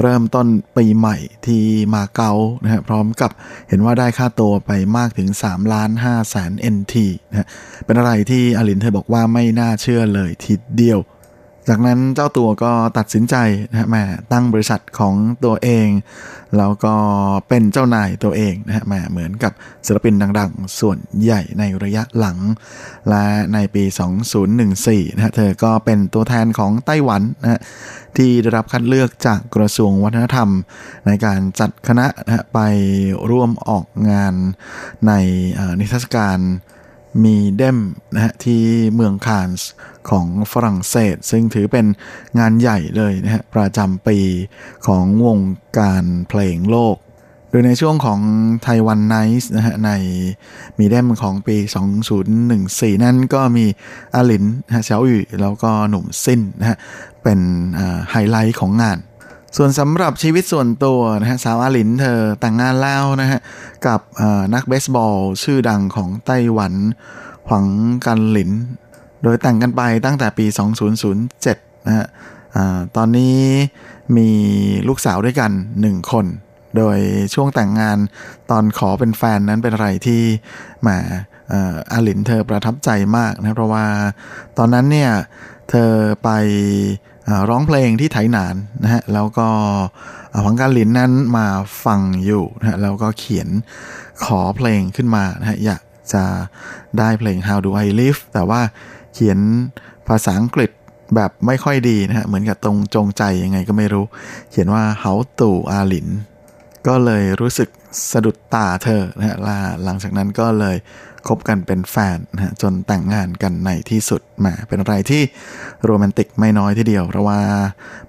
[0.00, 0.46] เริ่มต้น
[0.76, 1.62] ปีใหม่ที่
[1.94, 2.32] มาเก๊า
[2.64, 3.30] นะฮะพร้อมกับ
[3.68, 6.94] เห็นว่าได้ค่าตัวไปมากถึง3ล้าน5แสน NT
[7.30, 7.46] นะฮะ
[7.84, 11.00] เป็นอะไรที่อลินเธอบอกว่าไม่น่าเชื่อเลยทีเดียว
[11.68, 13.36] จากนั้นเจ้าตัวก็ตัดสินใจ
[13.70, 14.02] นะฮะมา
[14.32, 15.14] ตั้งบริษัทของ
[15.44, 15.88] ตัวเอง
[16.56, 16.94] แล้วก็
[17.48, 19.52] เป็นเจ้านายตัวเองนะฮะมาเหมือนกับ
[19.86, 22.38] ศิลปินดังๆ ส่วนใหญ่ในระยะหลัง
[23.08, 23.84] และในปี
[24.50, 27.60] 2014นะฮะเธอก็เป็นตัวแทนของไต้หวันนะฮะ
[28.16, 30.50] ที่ได้รับคัดเลือกจากกระทรวงวัฒนธรรม
[31.06, 32.60] ในการจัดคณะนะฮะไป
[33.30, 34.34] ร่วมออกงาน
[35.06, 35.12] ใน
[35.80, 36.38] นิทรรศการ
[37.24, 37.78] MIDEM
[38.14, 38.62] นะฮะที่
[38.94, 39.70] เมืองคานส์
[40.10, 41.86] ของฝรั่งเศส ซึ่งถือเป็น
[42.38, 44.18] งานใหญ่เลยนะฮะประจำปี
[44.86, 45.38] ของวง
[45.78, 46.96] การเพลงโลก
[47.50, 48.20] โดยในช่วงของ
[48.62, 49.90] ไต้หวัน Night นะฮะใน
[50.78, 51.56] MIDEM ของปี
[52.30, 53.66] 2014 นั่นก็มี
[54.14, 56.76] อาลินนะฮะเฉาอยู่แล้วก็หนุ่มสิ้นนะฮะ
[57.22, 57.40] เป็น
[58.10, 58.98] ไฮไลท์ของงาน
[59.56, 63.40] ส่วนสำหรับชีวิตส่วนตัวนะฮะสาวอาลินเธอแต่งงานแล้วนะฮะ
[63.86, 64.00] กับ
[64.54, 66.74] นักเบสบอลชื่อดังของไต้หวัน
[67.46, 67.66] หวัง
[68.06, 68.50] กันหลิน
[69.22, 70.46] โดยแต่งกันไปตั้งแต่ปี
[71.16, 72.06] 2007 นะฮะ
[72.96, 73.38] ตอนนี้
[74.16, 74.30] มี
[74.88, 75.50] ลูกสาวด้วยกัน
[75.82, 76.26] 1 คน
[76.76, 76.98] โดย
[77.34, 77.98] ช่วงแต่งงาน
[78.50, 80.22] ตอนขอเป็นแฟนนั้นเป็นอะไรที่
[80.82, 80.88] แหม
[81.92, 83.84] อาลินเธอประทับใจมากนะเพราะว่า
[84.58, 85.10] ตอนนั้นเนี่ย
[85.70, 85.92] เธอ
[86.24, 86.30] ไป
[87.48, 89.48] ร้องเพลงที่ไถหนานนะฮะแล้วก็
[90.42, 91.46] หวังการลินนั้นมา
[91.84, 93.48] ฟังอยู่นะฮะแล้วก็เขียน
[94.24, 96.24] ขอเพลงขึ้นมานะฮะอยากจะ
[96.98, 98.60] ได้เพลง How Do I Live แต่ว่า
[99.14, 99.38] เขียน
[100.08, 100.70] ภาษาอังกฤษ
[101.14, 104.04] แบบไม่ค่อยดีนะฮะเหมือนกับตรงจงใจยังไงก็ไม่รู้
[104.50, 106.08] เขียนว่า How to อาลิน
[106.86, 107.68] ก็เลยรู้สึก
[108.12, 109.36] สะดุดตาเธอนะฮะ
[109.84, 110.76] หลังจากนั้นก็เลย
[111.28, 115.22] คบกันเป็นแฟนนะฮะจนแต่งงานกันในที่สุดมาเป็นอะไรที่
[115.84, 117.40] โรแมนติกไม่น้อยทีเดียว เพราะว่า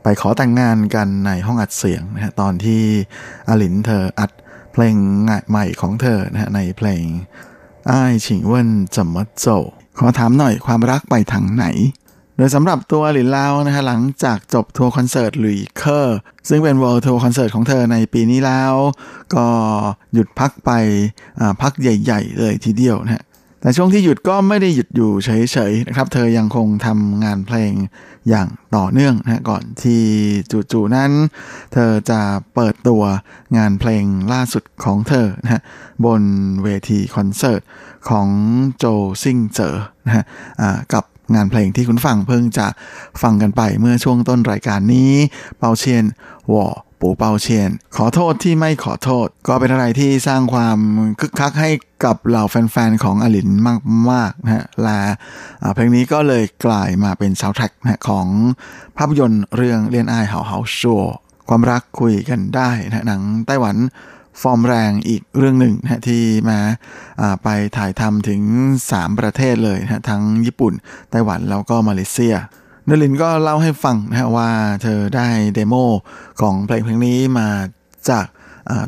[0.03, 2.81] ไปขอแต่งงานกันในห้องอัดเสียงนะฮะตอนที่
[3.49, 4.31] อลินเธออัด
[4.73, 4.95] เพลง
[5.49, 7.03] ใหม่ของเธอนะฮะในเพลง
[7.91, 9.47] 愛請問怎麼走
[9.97, 11.65] ขอถามหน่อยความรักไปทางไหน
[12.39, 16.17] โดยสำหรับตัวหลินลาวนะฮะหลังจากจบทัวร์คอนเสิร์ต旅課
[16.49, 18.73] ซึ่งเป็น world tour คอนเสิร์ตของเธอในปีนี้แล้ว
[19.35, 19.45] ก็
[20.13, 20.71] หยุดพักไป
[21.61, 23.23] พักใหญ่ ๆ เลยทีเดียวนะฮะ
[23.61, 25.29] แต่ช่วงที่หยุดก็ไม่ได้หยุดอยู่เฉ
[25.71, 27.73] ยๆนะครับ เธอยังคงทำงานเพลง
[28.29, 30.01] อย่างต่อเนื่องนะก่อนที่
[30.71, 31.11] จู่ๆนั้น
[31.73, 32.21] เธอจะ
[32.55, 33.03] เปิดตัว
[33.57, 35.61] งานเพลงล่าสุดของเธอนะ
[36.05, 36.21] บน
[36.63, 37.61] เวทีคอนเสิร์ต
[38.09, 38.27] ของ
[38.77, 38.85] โจ
[39.23, 39.75] ซิงเจอ
[40.05, 40.23] นะฮะ
[40.93, 42.67] กับ งานเพลงที่คุณฟังเพิ่งจะ
[43.21, 45.11] ฟังกันไปเมื่อช่วงต้นรายการนี้
[45.57, 46.05] เปาเชียน
[46.53, 46.67] วอ
[46.99, 50.77] ปูเปาเชียน ขอโทษที่ไม่ขอโทษ ก็เป็นอะไรที่สร้างความ
[51.19, 51.71] คึกคักให้
[52.05, 53.49] กับเหล่าแฟนๆ ของอลิน
[54.11, 55.01] มากๆนะฮะและ
[55.73, 58.27] เพลงนี้ก็เลยกลายมาเป็นซาวด์แทร็กนะของ
[58.97, 61.03] ภาพยนตร์เรื่อง戀愛好好說
[61.49, 63.75] ความรักคุยกันได้นะหนังไต้หวัน
[64.41, 66.59] ฟอร์มแรงอีกเรื่องหนึ่งนะที่มา
[67.43, 68.41] ไปถ่ายทำถึง
[68.81, 70.73] 3 ประเทศเลยนะทั้งญี่ปุ่น
[71.11, 72.35] ไต้หวันแล้วก็มาเลเซีย
[72.87, 74.49] อาลินก็เล่าให้ฟังนะว่า
[74.83, 75.75] เธอได้ demo
[76.41, 77.47] ของเพลงเพลงนี้มา
[78.09, 78.25] จาก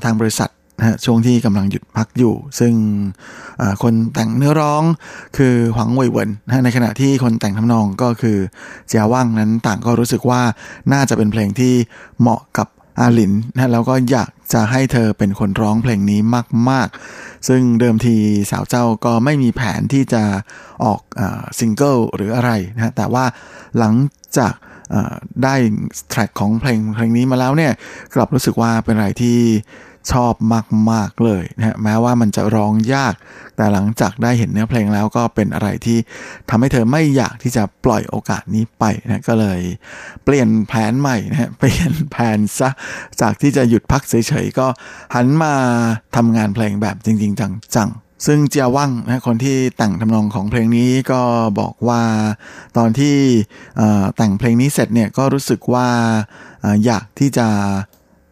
[0.03, 2.73] ทางบริษัทนะช่วงที่กำลังหยุดพักอยู่ ซึ่ง
[3.83, 4.83] คนแต่งเนื้อร้อง
[5.37, 8.37] คือหวังเว่ยเวินนะในขณะที่คนแต่งทำนองก็คือ
[8.87, 10.41] เจียว่างนั้นต่างก็รู้สึกว่า
[10.93, 11.73] น่าจะเป็นเพลงที่
[12.19, 12.67] เหมาะกับ
[12.99, 16.19] อาหลินนะแล้วก็อยาก จะให้เธอเป็นคนร้องเพลงนี้
[16.69, 16.87] มาก
[17.17, 18.15] ๆ ซึ่งเดิมที
[18.51, 20.23] สาวเจ้าก็ไม่มีแผนที่จะ
[20.83, 21.01] ออก
[21.59, 23.25] ซิงเกิลหรืออะไรนะแต่ว่า
[23.79, 23.93] หลัง
[24.37, 24.53] จาก
[25.43, 25.55] ได้
[26.09, 27.73] แทร็กของเพลงเพลงนี้มาแล้วเนี่ย
[28.15, 29.37] กลับรู้สึกว่าเป็นอะไรที่
[30.11, 30.33] ชอบ
[30.91, 33.13] มากๆเลยนะแม้ว่ามันจะร้องยาก
[33.55, 35.97] แต่หลังจากได้เห็นเนื้อเพลงแล้วก็เป็นอะไรที่
[36.49, 39.61] ทำให้เธอไม่อยากที่จะปล่อยโอกาสนี้ไปนะก็เลย
[40.25, 42.69] เปลี่ยนแผนใหม่นะเปลี่ยนแผนซะ
[43.21, 44.67] จากที่จะหยุดพักเฉยๆก็
[45.15, 45.53] หันมา
[46.15, 47.39] ทำงานเพลงแบบจริง ๆ
[47.75, 51.21] จังๆซึ่งเจียว่างนะคนที่แต่งทำนองของเพลงนี้ก็
[51.59, 52.01] บอกว่า
[52.77, 53.15] ตอนที่
[54.17, 55.87] แต่งเพลงนี้เสร็จเนี่ยก็รู้สึกว่า
[56.85, 57.47] อยากที่จะ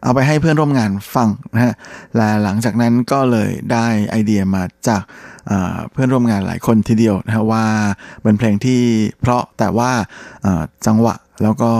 [0.02, 1.74] เอาไปให้เพื่อนร่วมงานฟังนะฮะ
[2.16, 5.02] และหลังจากนั้นก็เลยได้ไอเดียมาจาก
[5.92, 7.64] เพื่อนร่วมงานหลายคนทีเดียวนะฮะว่า
[8.22, 8.80] เป็นเพลงที่
[9.20, 9.90] เพราะแต่ว่า
[10.86, 11.70] จังหวะแล้วก็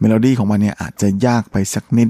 [0.00, 2.08] เมโลดี้ของมันเนี่ยอาจจะยากไปสักนิด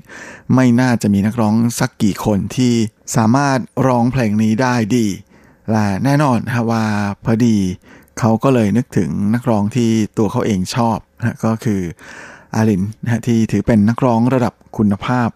[0.55, 2.73] ไม่น่าจะมีนักร้องสักกี่คนที่
[3.17, 5.07] สามารถร้องเพลงนี้ได้ดี
[5.71, 6.85] และแน่นอนนะว่า
[7.25, 7.57] พอดี
[8.19, 11.81] เขาก็เลยนึกถึงนักร้องที่ตัวเขาเองชอบนะก็คือ
[12.55, 15.29] อาลินนะที่ถือเป็นนักร้องระดับคุณภาพ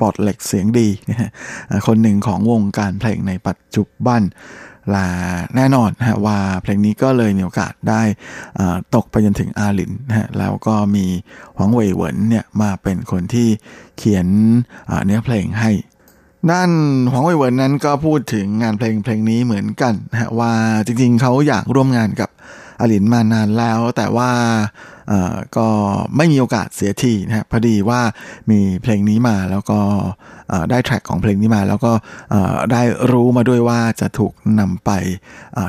[0.00, 1.30] ปอดเหล็กเสียงดีนะฮะ
[1.86, 4.22] คนหนึ่งของวงการเพลงในปัจจุบัน
[4.94, 5.08] ลา
[5.56, 8.02] แน่นอนนะว่าเพลงนี้ก็เลยมีโอกาสได้
[8.94, 11.06] ตกไปจนถึงอาลินนะฮะแล้วก็มี
[11.56, 13.48] หวังเว่ยเหวินเนี่ยมาเป็นคนที่
[13.96, 14.26] เขียน
[15.04, 15.70] เนื้อเพลงให้
[16.50, 16.70] ด้าน
[17.10, 20.52] หวังเว่ยเหวินนั้นก็พูดถึงงานเพลงเพลงนี้เหมือนกันนะฮะว่า
[20.86, 22.30] จริงๆเขาอยากร่วมงานกับ
[22.80, 24.30] อาลินมานานแล้ว แต่ว่า
[25.56, 25.68] ก็
[26.16, 28.00] ไม่มีโอกาสเสียทีนะฮะพอดีว่า
[28.50, 29.80] มีเพลงนี้มาแล้วก็
[30.70, 31.92] ได้แทร็กของเพลงนี้มา แล้วก็
[32.72, 32.82] ได้
[33.12, 34.90] รู้มาด้วยว่าจะถูกนำไป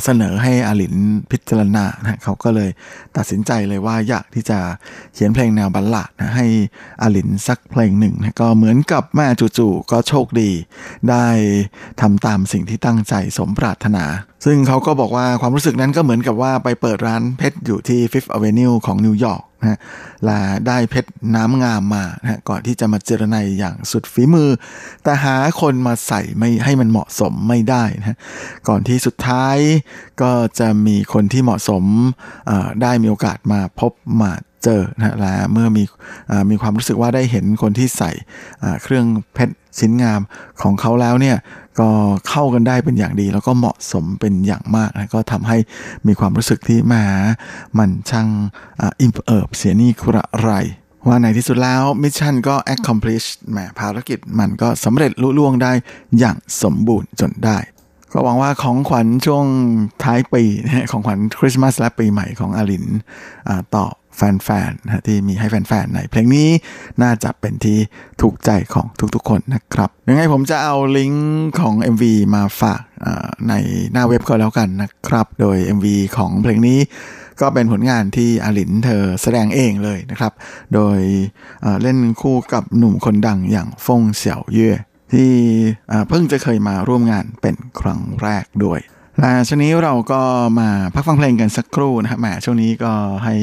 [0.03, 0.95] เสนอให้อาลิน
[1.31, 2.69] พิจารณานะเขาก็เลย
[3.17, 4.59] ตัดสินใจเลยว่าอยากที่จะ
[5.13, 6.47] เขียนเพลงแนวบัลลาดนะให้
[7.01, 10.51] อาลินสักเพลงหนึ่งนะก็เหมือนกับแม่จู่ๆก็โชคดี
[11.09, 11.25] ได้
[12.01, 14.05] ทำตามสิ่งที่ตั้งใจสมปรารถนา
[14.45, 19.79] ซึ่งเขาก็บอกว่าความรู้สึกนั้นก็เหมือนกับว่าไปเปิดร้านเพชรอยู่ที่ Fifth Avenue ของนิวยอร์ก นะ
[20.25, 24.49] และได้เพชรน้ำงามมานะก่อนที่จะมาเจรไนอย่างสุดฝีมือ
[25.03, 28.17] แต่หาคนมาใส่ไม่ให้มันเหมาะสมไม่ได้นะ
[28.67, 29.57] ก่อนที่สุดท้าย
[30.21, 31.83] ก็จะมีคนที่เหมาะสม
[32.81, 33.91] ได้มีโอกาสมาพบ
[34.21, 34.31] มา
[34.63, 35.83] เจอนะและเมื่อมี
[36.49, 38.11] มีความรู้สึกว่าได้เห็นคนที่ใส่
[38.83, 40.21] เครื่องเพชรชิ้นงาม
[40.61, 41.37] ของเขาแล้วเนี่ย
[41.79, 41.89] ก็
[42.29, 45.57] เข้ากันได้เป็นอย่างดี แล้วก็เหมาะสมเป็นอย่างมากนะก็ทำให้
[46.07, 47.03] มีความรู้สึกที่มา
[47.77, 48.27] มันช่าง
[49.01, 50.51] อิ่มเอิบเสียนี่กระไร
[51.07, 55.71] ว่าในที่สุดแล้วมิชชั่นก็ accomplish แหมภารกิจมันก็สำเร็จลุล่วงได้
[56.19, 57.57] อย่างสมบูรณ์จนได้
[58.11, 59.45] ก็หวังว่าของขวัญช่วง
[60.03, 60.43] ท้ายปี
[60.91, 62.85] ของขวัญคริสต์มาสและปีใหม่ของอาลิน
[63.75, 63.85] ต่อ
[64.15, 66.49] แฟนๆนะที่มีให้แฟนๆในเพลงนี้
[67.01, 67.77] น่าจะเป็นที่
[68.21, 72.03] ถูกใจของทุกๆคนนะครับยังไงผมจะเอาลิงก์ของ MV
[72.35, 72.81] มาฝาก
[73.49, 73.53] ใน
[73.91, 75.87] หน้าเว็บก็แล้วกันนะครับ โดย MV
[76.17, 76.79] ของเพลงนี้
[77.41, 80.33] ก็เป็นผลงานที่อาลินเธอแสดงเองเลยนะครับ
[80.73, 80.99] โดย
[81.81, 84.71] เล่นคู่กับหนุ่มคนดังอย่างฟงเสี่ยวเย่
[85.13, 85.31] ที่
[86.09, 88.79] เพิ่งจะเคยมาร่วมงานเป็นครั้งแรกด้วย
[89.19, 90.21] และช่วงนี้เราก็
[90.59, 92.93] มาพักฟังเพลงกันสักครู่นะครับแหมช่วงนี้ก็
[93.25, 93.35] ให้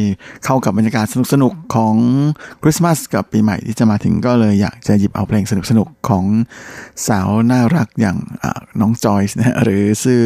[0.44, 1.94] เข้ากับบรรยากาศสนุกๆของ
[2.62, 6.24] คริสต์มาสกับปีใหม่ที่จะมาถึงก็เลยอยากจะหยิบเอาเพลงสนุกๆของ
[7.08, 8.18] สาวน่ารักอย่าง
[8.80, 10.22] น้องจอยส์นะหรือซื่อ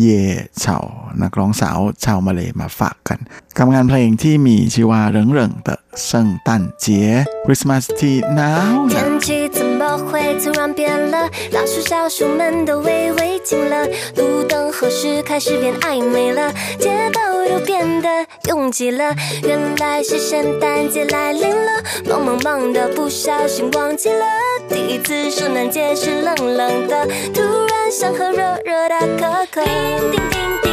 [0.00, 0.20] เย่
[0.60, 0.78] เฉา
[1.22, 3.18] นักร้องสาวชาวมาเลยมาฝากกัน
[3.56, 8.86] กับงานเพลงที่มีชื่อว่าเริงเริงเต 圣诞节，Christmas tea now。
[8.88, 11.28] 天气怎么会突然变了？
[11.52, 13.86] 老鼠小鼠们都喂喂进了
[14.16, 16.52] 路灯，何时开始变暧昧了？
[16.78, 18.08] 街道都变得
[18.48, 19.14] 拥挤了。
[19.42, 24.26] 原来是圣诞节来临了，忙忙忙的不小心忘记了。
[24.68, 29.64] 第一次圣诞节是冷冷的，突然想喝热热的可可。
[29.64, 29.72] 叮
[30.10, 30.65] 叮叮叮。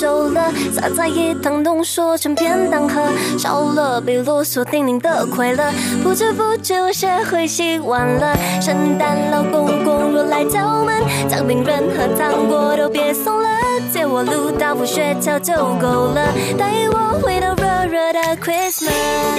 [0.00, 0.50] 熟了？
[0.72, 3.02] 撒在一汤浓缩成便当盒，
[3.38, 5.70] 少了被啰嗦叮咛的快乐。
[6.02, 8.34] 不知不觉我学会洗碗了。
[8.62, 13.48] 圣诞老公公若来敲门，奖品任何糖果都别送了，
[13.92, 19.29] 借我路道夫雪橇就够了，带我回到热热的 Christmas。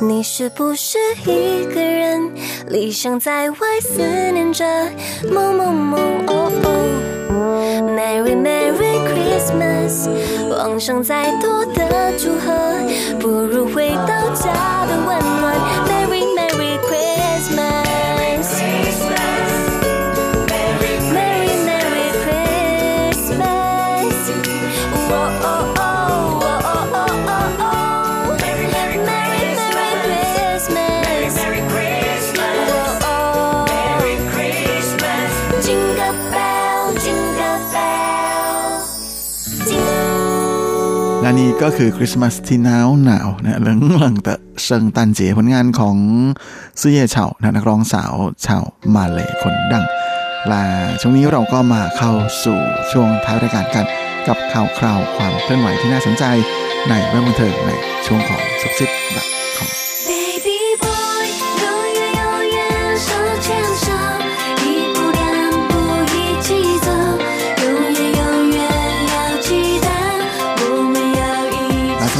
[0.00, 2.30] 你是不是一个人？
[2.68, 4.00] 理想在外思
[4.32, 4.64] 念着
[5.30, 6.68] 某某某哦哦。
[7.96, 10.08] Merry Merry Christmas，
[10.50, 12.52] 妄想再多的祝贺，
[13.20, 15.93] 不如回到家的温暖。
[41.24, 45.96] และนี่ก็คือคริสต์มาสที่หนาวหนาวนะเหลิงหลังตะเซิงตันเจผลงานของ
[46.80, 48.12] ซื่อเย่เฉานะนักร้องสาว
[48.46, 48.62] ชาว
[48.94, 49.84] มาเลคนดัง
[50.48, 50.62] และ
[51.00, 52.12] ช่วงนี้เราก็มาเข้า
[52.44, 52.58] สู่
[52.92, 53.86] ช่วงท้ายรายการกัน
[54.28, 56.24] กับข่าวคราวความเคลื่อนไหวที่น่าสนใจ
[56.88, 57.70] ในแวดวงเทิงใน
[58.06, 59.43] ช่วงของซุปซิปแบบ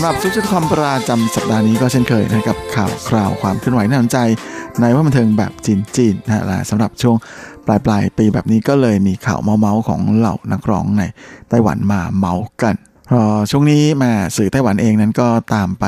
[0.06, 4.18] หรับซุปซิปคอมประจำสัปดาห์นี้ก็เช่นเคยนะกับข่าวคราวความเคลื่อนไหวน่าสนใจ
[4.80, 7.16] ในว่าบันเทิงแบบจีนจีนนะฮะและสำหรับช่วง
[7.66, 11.02] ปลายปลายปีแบบนี้ก็เลยมีข่าวเมาๆของเหล่านักร้องใน
[11.48, 12.74] ไต้หวันมาเมากัน
[13.10, 15.84] พอช่วงนี้มาสื่อไต้หวันเองนั้นก็ตามไป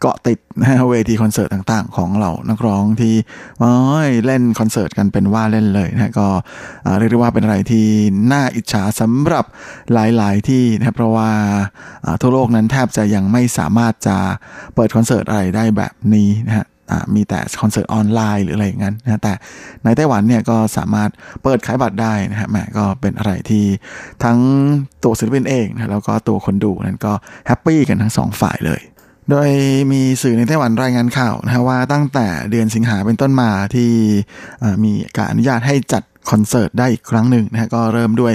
[0.00, 3.14] เกาะติดนะเวทีคอนเสิร์ตต่างๆ ของเหล่านักร้องที่
[4.26, 6.28] เล่นคอนเสิร์ตกันเป็นว่าเล่นเลยนะก็
[6.98, 7.86] เรียกได้ว่าเป็นอะไรที่
[8.32, 9.44] น่าอิจฉาสำหรับ
[9.92, 11.30] หลายๆที่นะเพราะว่า
[12.20, 14.16] ทั่วโลกนั้นแทบจะยังไม่สามารถจะ
[14.74, 16.66] เปิดคอนเสิร์ตอะไรได้แบบนี้นะฮะ
[17.14, 19.32] มีแต่คอนเสิร์ตออนไลน์หรืออะไรอย่างนั้นนะแต่
[19.84, 21.10] ในไต้หวันเนี่ยก็สามารถ
[21.42, 23.64] เปิดขายบัตรได้นะฮะแหมก็เป็นอะไรที่
[24.24, 24.38] ทั้ง
[25.02, 27.12] ตัวศิลปินเองนะแล้วก็ตัวคนดูนั้นก็
[27.46, 28.80] happy กันทั้งสองฝ่ายเลย
[29.30, 29.48] โดย
[29.92, 33.90] มีสื่อในไต้หวันรายงานข่าวนะฮะว่าตั้งแต่เดือนสิงหาเป็นต้นมาที่
[34.84, 38.32] มีการอนุญาตให้จัดคอนเสิร์ตได้อีกครั้งหนึ่งนะฮะก็เริ่มด้วย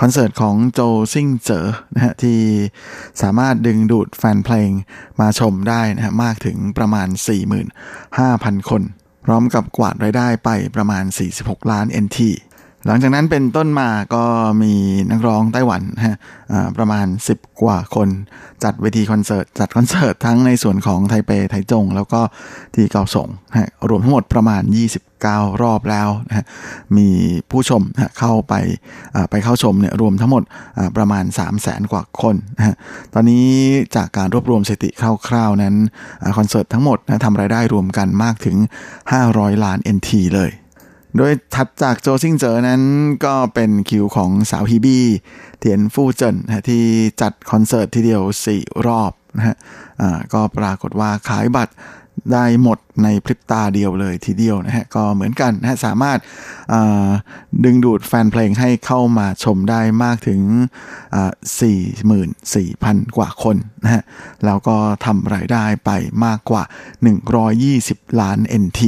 [0.00, 0.80] คอนเสิร์ตของโจ
[1.12, 2.38] ซิงเจอนะฮะที่
[3.22, 4.70] สามารถดึงดูดแฟนเพลง
[5.20, 7.08] มาชมได้นะฮะมากถึงประมาณ
[7.88, 8.82] 45,000 คน
[9.24, 11.04] พร้อมกับกวาดรายได้ไปประมาณ
[11.38, 12.18] 46 ล้าน NT
[12.86, 14.24] หลังจากนั้นเป็นต้นมาก็
[14.62, 14.74] มี
[15.10, 16.16] นักร้องไต้หวันฮะ
[16.76, 18.08] ประมาณ 10 กว่าคน
[18.64, 22.20] จัดเวทีคอนเสิร์ต จัดคอนเสิร์ตทั้งในส่วนของไทเป ไทจง แล้วก็
[22.74, 24.62] ที่เกาสงฮะรวมทั้งหมดประมาณ
[25.12, 26.44] 29 รอบแล้วนะฮะ
[26.96, 27.08] มี
[27.50, 27.82] ผู้ชม
[28.18, 28.54] เข้าไป
[29.30, 30.42] ไปเข้าชมเนี่ยรวมทั้งหมด
[30.96, 32.74] ประมาณ 3 0 0แสนกว่าคนนะฮะ
[33.14, 33.46] ตอนนี้
[33.96, 34.90] จากการรวบรวมสถิติ
[35.28, 35.74] คร่าวๆนั้น
[36.38, 38.56] คอนเสิร์ตทั้งหมดนะทำรายได้รวมกันมากถึง
[39.10, 40.52] 500 ล้าน NT เลย
[41.16, 42.82] โดยถัดจากโจซิงเจอนั้น
[43.24, 45.04] ก็เป็นคิวของสาวฮีบี้
[45.58, 46.84] เทียนฟู่เจินนะที่
[47.20, 48.22] จัดคอนเสิร์ตทีเดียว
[48.54, 49.56] 4 รอบนะฮะ
[50.32, 51.74] ก็ปรากฏว่าขายบัตร
[52.32, 56.18] ได้หมดในพริบตาเดียวเลยทีเดียวนะฮะก็เหมือนกันนะฮะสามารถ
[57.64, 60.40] ดึงดูดแฟนเพลงให้เข้ามาชมได้มากถึง
[61.98, 64.02] 44,000 กว่าคนนะฮะ
[64.44, 65.90] แล้วก็ทำรายได้ไป
[66.24, 66.62] มากกว่า
[67.42, 68.80] 120 ล้าน NT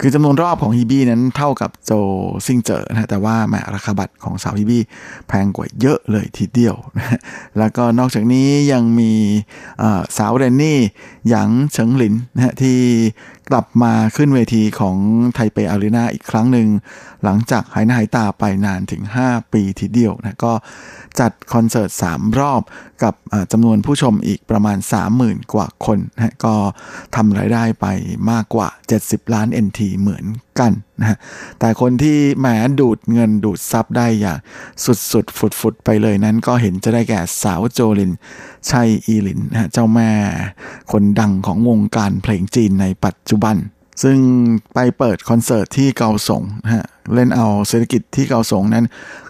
[0.00, 1.92] คือจำนวนรอบของฮีบี้นั้นเท่ากับโจ
[2.46, 4.82] ซิงเจอนะแต่ว่าแมราคาบัตรของสาวฮีบี้
[5.28, 7.18] แพงกว่าเยอะเลยทีเดียวนะ
[7.58, 9.12] แล้วก็นอกจากนี้ยังมี
[10.16, 10.78] สาวเรนนี่
[11.28, 12.78] หยางเฉิงหลินนะฮะที่
[13.50, 14.96] กลับมาขึ้นเวทีของ
[15.34, 16.68] ไทเปอารีนาอีกครั้งหนึ่ง
[17.24, 20.52] หลังจากหายหน้าหายตาไปนานถึง 5 ปีทีเดียวนะก็
[21.20, 22.62] จัดคอนเสิร์ต 3 รอบ
[23.02, 23.14] กับ
[23.52, 24.78] จำนวนผู้ชมอีกประมาณ
[25.16, 26.54] 30,000 กว่าคนนะก็
[27.16, 27.86] ทำรายได้ไป
[28.30, 28.68] มากกว่า
[29.00, 30.24] 70 ล้าน NT เหมือน
[30.60, 31.16] กันนะ
[31.60, 32.46] แต่คนที่แหม
[32.80, 34.38] ดูดเงินดูดซับได้อย่าง
[35.12, 38.12] สุดๆฟุดๆไปเลยนั้น ก็เห็นจะได้แก่สาวโจลิน
[38.70, 40.10] ชัยอีลินนะเจ้าแม่
[40.92, 43.56] คนดังของวงการเพลงจีนในปัจจุบัน
[44.02, 44.18] ซึ่ง
[44.74, 46.42] ไปเปิดคอนเสิร์ตที่เกาสง
[46.74, 48.84] ฮะเล่นเอาเศรษฐกิจที่เกาสงนั้น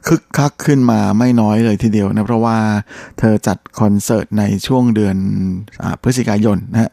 [0.06, 2.58] คึกคักขึ้นมาไม่น้อยเลยทีเดียวนะเพราะว่า
[3.18, 5.16] เธอจัดคอนเสิร์ตในช่วงเดือน
[5.82, 6.90] อพฤศจิกายนนะฮะ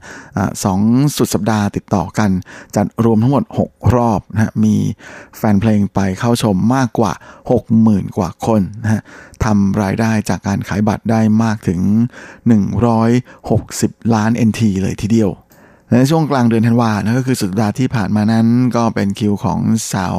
[0.63, 0.80] สอง
[1.17, 2.32] สุดสัปดาห์ติดต่อกัน
[2.76, 4.76] จัดรวมทั้งหมด 6 รอบนะฮะมี
[5.38, 7.13] แฟนเพลงไปเข้าชมมากกว่า
[7.63, 9.01] 60,000 กว่าคนนะฮะ
[9.43, 11.80] ทำรายได้จากการขายบัตรได้มากถึง
[13.38, 15.32] 160 ล้าน NT เลยทีเดียว
[15.91, 19.59] ในช่วงกลางเดือนธันวานะก็คือสุดสัปดาห์ที่ผ่านมานั้นก็เป็นคิวของ
[19.93, 20.15] สาว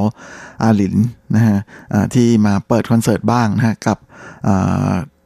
[0.63, 0.95] อาลิน
[1.35, 1.57] นะฮะ
[2.13, 3.97] ที่มาเปิดคอนเสิร์ตบ้างนะฮะกับ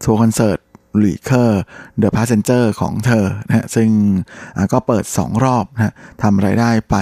[0.03, 0.59] ทัวร์คอนเสิร์ต
[0.99, 3.89] 旅課 The Passenger ของเธอนะฮะซึ่ง
[4.73, 6.95] ก็เปิด 2 รอบนะฮะทำรายได้ไป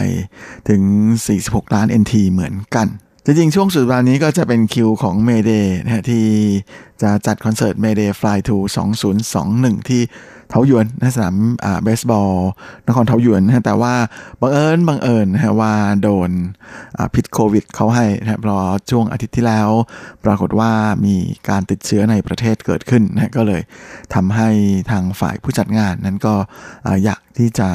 [0.69, 0.81] ถึง
[1.29, 2.87] 46 ล้าน NT เหมือนกัน
[3.25, 6.25] จริงๆ ช่วงสุดสัปดาห์นี้ก็จะเป็นคิวของ Mayday นะฮะที่
[7.01, 8.57] จะจัดคอนเสิร์ต Mayday Fly to
[9.27, 10.01] 2021 ที่
[10.50, 11.36] เทาหยวนในสนาม
[11.84, 12.32] เบสบอล
[12.88, 13.93] นครเทาหยวนนะแต่ว่า
[14.41, 16.30] บังเอิญบังเอิญนะว่าโดน
[17.14, 19.70] พิษโควิดเขาให้นะเพราะช่วงอาทิตย์ที่แล้ว
[20.26, 20.72] ปรากฏว่า
[21.06, 21.16] มี
[21.50, 23.62] การติดเชื้อในประเทศเกิดขึ้นนะก็เลย
[24.14, 24.50] ทำให้
[24.91, 26.36] ทางฝ่ายผู้จัดงานนั้นก็
[27.04, 27.70] อยากที่จะ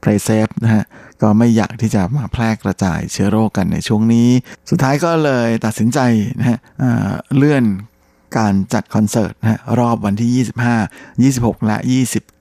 [0.00, 0.84] play safe นะฮะ
[1.22, 4.28] ก็ไม่อยากที่จะมาแพร่กระจายเชื้อโรคกันในช่วงนี้
[4.70, 5.98] สุดท้ายก็เลยตัดสินใจ
[6.38, 6.58] นะฮะ
[7.36, 7.64] เลื่อน
[8.38, 10.30] การจัดคอนเสิร์ตนะรอบวันที่
[11.28, 11.76] 25 26 และ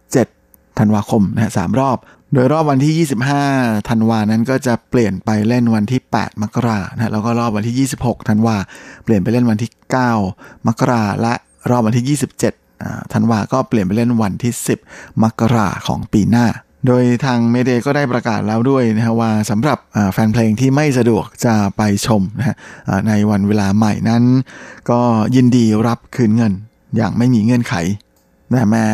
[0.07, 1.97] 27 ธันวาคมนะสามรอบ
[2.33, 3.07] โดยรอบวันที่
[3.47, 8.57] 25 ธันวานั้นก็จะเปลี่ยนไปเล่นวันที่ 8 มกรานะแล้วก็รอบวันที่ 26 ธันวา
[9.03, 9.71] เปลี่ยนไปเล่นวันที่
[10.19, 11.33] 9 มกราและ
[11.69, 12.17] รอบวันที่
[12.69, 14.53] 27ธันวาก็เปลี่ยนไปเล่นวันที่
[14.87, 16.47] 10 มกราของปีหน้า
[16.87, 19.77] โดยทางเมเดก็ได้ประกาศแล้วด้วยนะฮะว่าสำหรับ
[20.13, 22.55] แฟนเพลงที่ไม่สะดวกจะไปชมนะฮะ
[23.07, 24.23] ในวันเวลาใหม่นั้น
[24.89, 24.99] ก็
[25.35, 26.53] ยินดีรับคืนเงิน
[26.97, 27.75] อย่างไม่มีเงื่อนไข
[28.51, 28.87] แต่แม้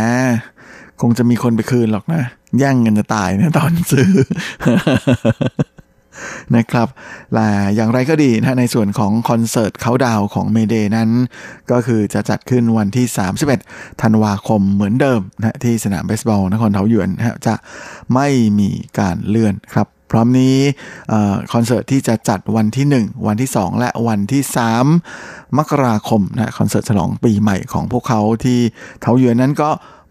[1.01, 2.23] คงจะมีคนไปคืนหรอกนะ
[2.59, 4.11] แย่งเงินจะตายนะตอนซื้อ
[6.55, 6.87] นะครับ
[7.33, 11.09] และอย่างไรก็ดีนะในส่วนของคอนเสิร์ตเขาดาวของเมเดนั้น
[11.71, 13.05] ก็คือจะจัดขึ้นวันที่
[13.53, 17.55] 31 ธันวาคมเหมือนเดิมนะที่สนามเบสบอลนครเทาหยวนนะจะ
[18.13, 18.27] ไม่
[18.59, 20.55] มีการเลื่อนครับพร้อมนี้
[21.53, 24.41] คอนเสิร์ตที่จะจัดวันที่ 1 วันที่ 2 และวันที่
[24.99, 28.59] 3 มกราคมนะคอนเสิร์ตฉลองปีใหม่ของพวกเขาที่
[29.01, 29.69] เทาหยวนนั้นก็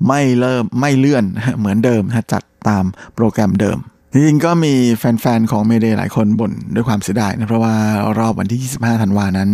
[0.09, 1.24] ไม่เริ่มไม่เลื่อน
[1.59, 2.84] เหมือนเดิมนะจัดตาม
[3.14, 3.78] โปรแกรมเดิม
[4.12, 7.74] จริงๆก็มีแฟนๆ ของเมเดย์หลายคนบ่นด้วยความเสียดายนะ เพราะว่า
[8.18, 9.50] รอบวันที่ 25 ธันวานั้น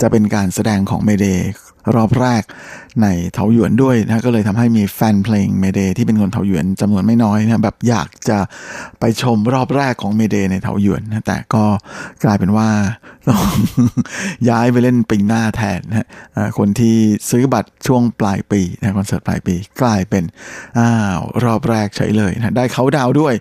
[0.00, 1.48] จะเป็นการแสดงของเมเดย์
[1.94, 2.42] รอบแรก
[3.02, 8.38] ในเถาหยวนด้วยนะก็เลยทำให้มีแฟนเพลงเมเดที่เป็นคนเถาหยวนจำนวนไม่น้อยนะแบบอยากจะ
[9.00, 11.64] ไปชมรอบแรกของเมเดในเถาหยวนนะแต่ก็
[12.24, 12.68] กลายเป็นว่า
[13.28, 13.46] ต้อง
[14.48, 16.06] ย้ายไปเล่นปีหน้าแทนนะ
[16.58, 16.96] คนที่
[17.30, 20.24] ซื้อบัตรช่วงปลายปีนะคอนเสิร์ตปลายปีกลายเป็น
[20.78, 23.34] อ้าวรอบแรกเฉยเลยนะได้เขาดาวด้วย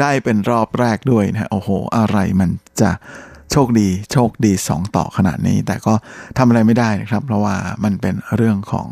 [0.00, 2.90] ได้เป็นรอบแรกด้วยนะโอ้โห อะไรมันจะ
[3.52, 5.94] โชคดีโชคดี 2 ต่อขนาดนี้ แต่ก็
[6.38, 8.88] ทำอะไรไม่ได้นะครับ เพราะว่ามันเป็นเรื่องของ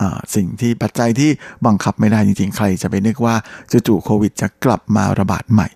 [0.00, 0.02] อ
[0.34, 1.30] สิ่งที่ปัจจัยที่
[1.66, 3.34] บังคับไม่ได้จริงๆ ใครจะไปนึกว่า
[3.86, 5.68] จู่ๆโควิดจะกลับมาระบาดใหม่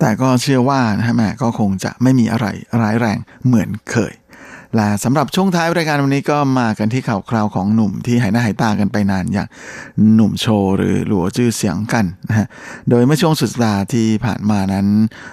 [0.00, 2.46] แต่ก็เชื่อว่านะฮะแม่ก็คงจะไม่มีอะไร
[2.80, 4.12] ร้ายแรงเหมือนเคย
[4.76, 9.48] และสำหรับช่วงท้ายรายการวันนี้ก็มากันที่ข่าวคราวของหนุ่มที่หายหน้าหายตากันไปนานอย่าง
[10.14, 12.46] หนุ่มโชว์หรือหลัวจื้อเสียงกันนะฮะ
[12.90, 14.86] โดยเมื่อช่วงสุดสัปดาห์ที่ผ่านมานั้น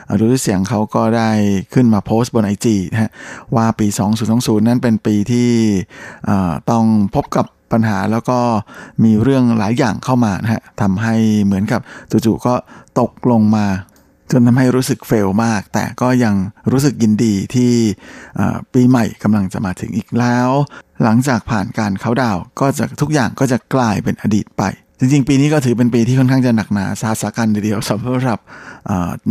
[0.08, 1.30] หลัวจื้อเสียงเขาก็ได้
[1.74, 3.12] ขึ้นมาโพสต์บนไอจีนะฮะ
[3.56, 3.88] ว่าปี
[4.28, 5.50] 2020 นั้นเป็นปีที่
[6.72, 6.86] ต้อง
[7.16, 8.40] พบกับปัญหาแล้วก็
[9.04, 11.16] มีเรื่องหลายอย่างเข้ามานะฮะทำให้
[11.46, 11.82] เหมือนกับ
[12.26, 12.54] จู่ๆก็
[13.00, 13.66] ตกลงมา
[14.32, 16.36] จนทำให้รู้สึกเฟลมาก แต่ก็ยัง
[16.72, 17.72] รู้สึกยินดีที่
[18.74, 20.50] ปีใหม่กำลังจะมาถึงอีกแล้ว
[21.04, 24.64] หลังจากผ่านการเขาดาวก็จะทุกอย่างก็จะกลายเป็นอดีตไป
[25.00, 28.40] จริงๆ ปีนี้ก็ถือเป็นปีที่ค่อนข้างจะหนักหนาซาสากันเดียวสำหรับ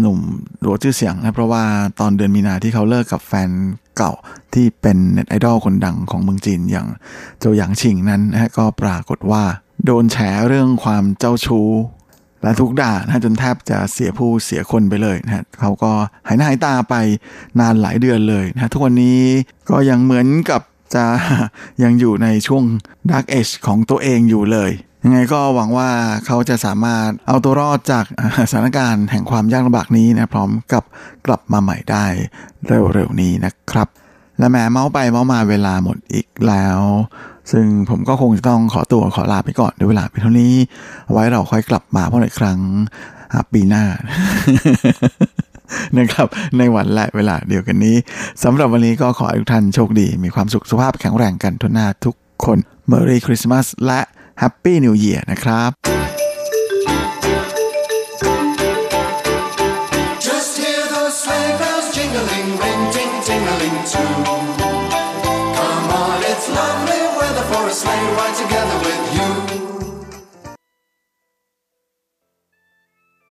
[0.01, 0.19] หนุ่ม
[0.61, 1.65] หลวชื่อเสียงนะเพราะว่า
[2.01, 3.51] ตอนเดือนมีนาที่เขาเลิกกับแฟน
[3.97, 4.13] เก่า
[4.55, 6.87] ที่เป็นเน็ตไอดอลคนดังของเมืองจีนอย่าง
[7.39, 9.45] โจหยางชิงนั้นนะก็ปรากฏว่า
[9.85, 10.17] โดนแฉ
[10.49, 11.69] เรื่องความเจ้าชู้
[12.43, 15.93] และถูกด่านะจนแทบจะเสียผู้เสียคนไปเลยนะเขาก็
[16.27, 16.95] หายหน้าหายตาไป
[17.61, 19.21] นานหลายเดือนเลยนะทุกวันนี้
[19.71, 20.63] ก็ยังเหมือนกับ
[20.95, 21.05] จะ
[21.83, 22.65] ยังอยู่ในช่วง
[23.11, 24.71] dark age ของตัวเองอยู่เลย
[25.05, 25.91] ยังไงก็หวังว่า
[26.27, 28.05] เขาจะสามารถเอาตัวรอดจาก
[28.51, 30.85] สถานการณ์แห่งความยากลำบากนี้นะพร้อมกับ
[31.27, 32.05] กลับมาใหม่ได้
[32.67, 33.89] เร็วๆนี้นะครับ
[34.39, 36.81] และแหมเม้าท์ไปเม้าท์มาเวลาหมดอีกแล้ว
[37.53, 40.55] ซึ่งผมก็คงจะต้องขอตัวขอลาไปก่อนด้วยเวลาเพียงเท่านี้
[41.13, 42.59] ไว้เราค่อยกลับมาพบกันอีกครั้ง
[43.53, 43.85] ปีหน้า
[45.99, 46.27] นะครับ
[46.59, 47.97] ในวันและเวลาเดียวกันนี้
[48.43, 52.15] สำหรับวันนี้ก็ขอให้ทุกท่านโชคดี มีความสุขสุขภาพแข็งแรงกันทุกหน้าทุก
[52.45, 52.59] คน
[52.91, 54.01] Merry Christmas และ
[54.43, 56.00] Happy New Year นะครับ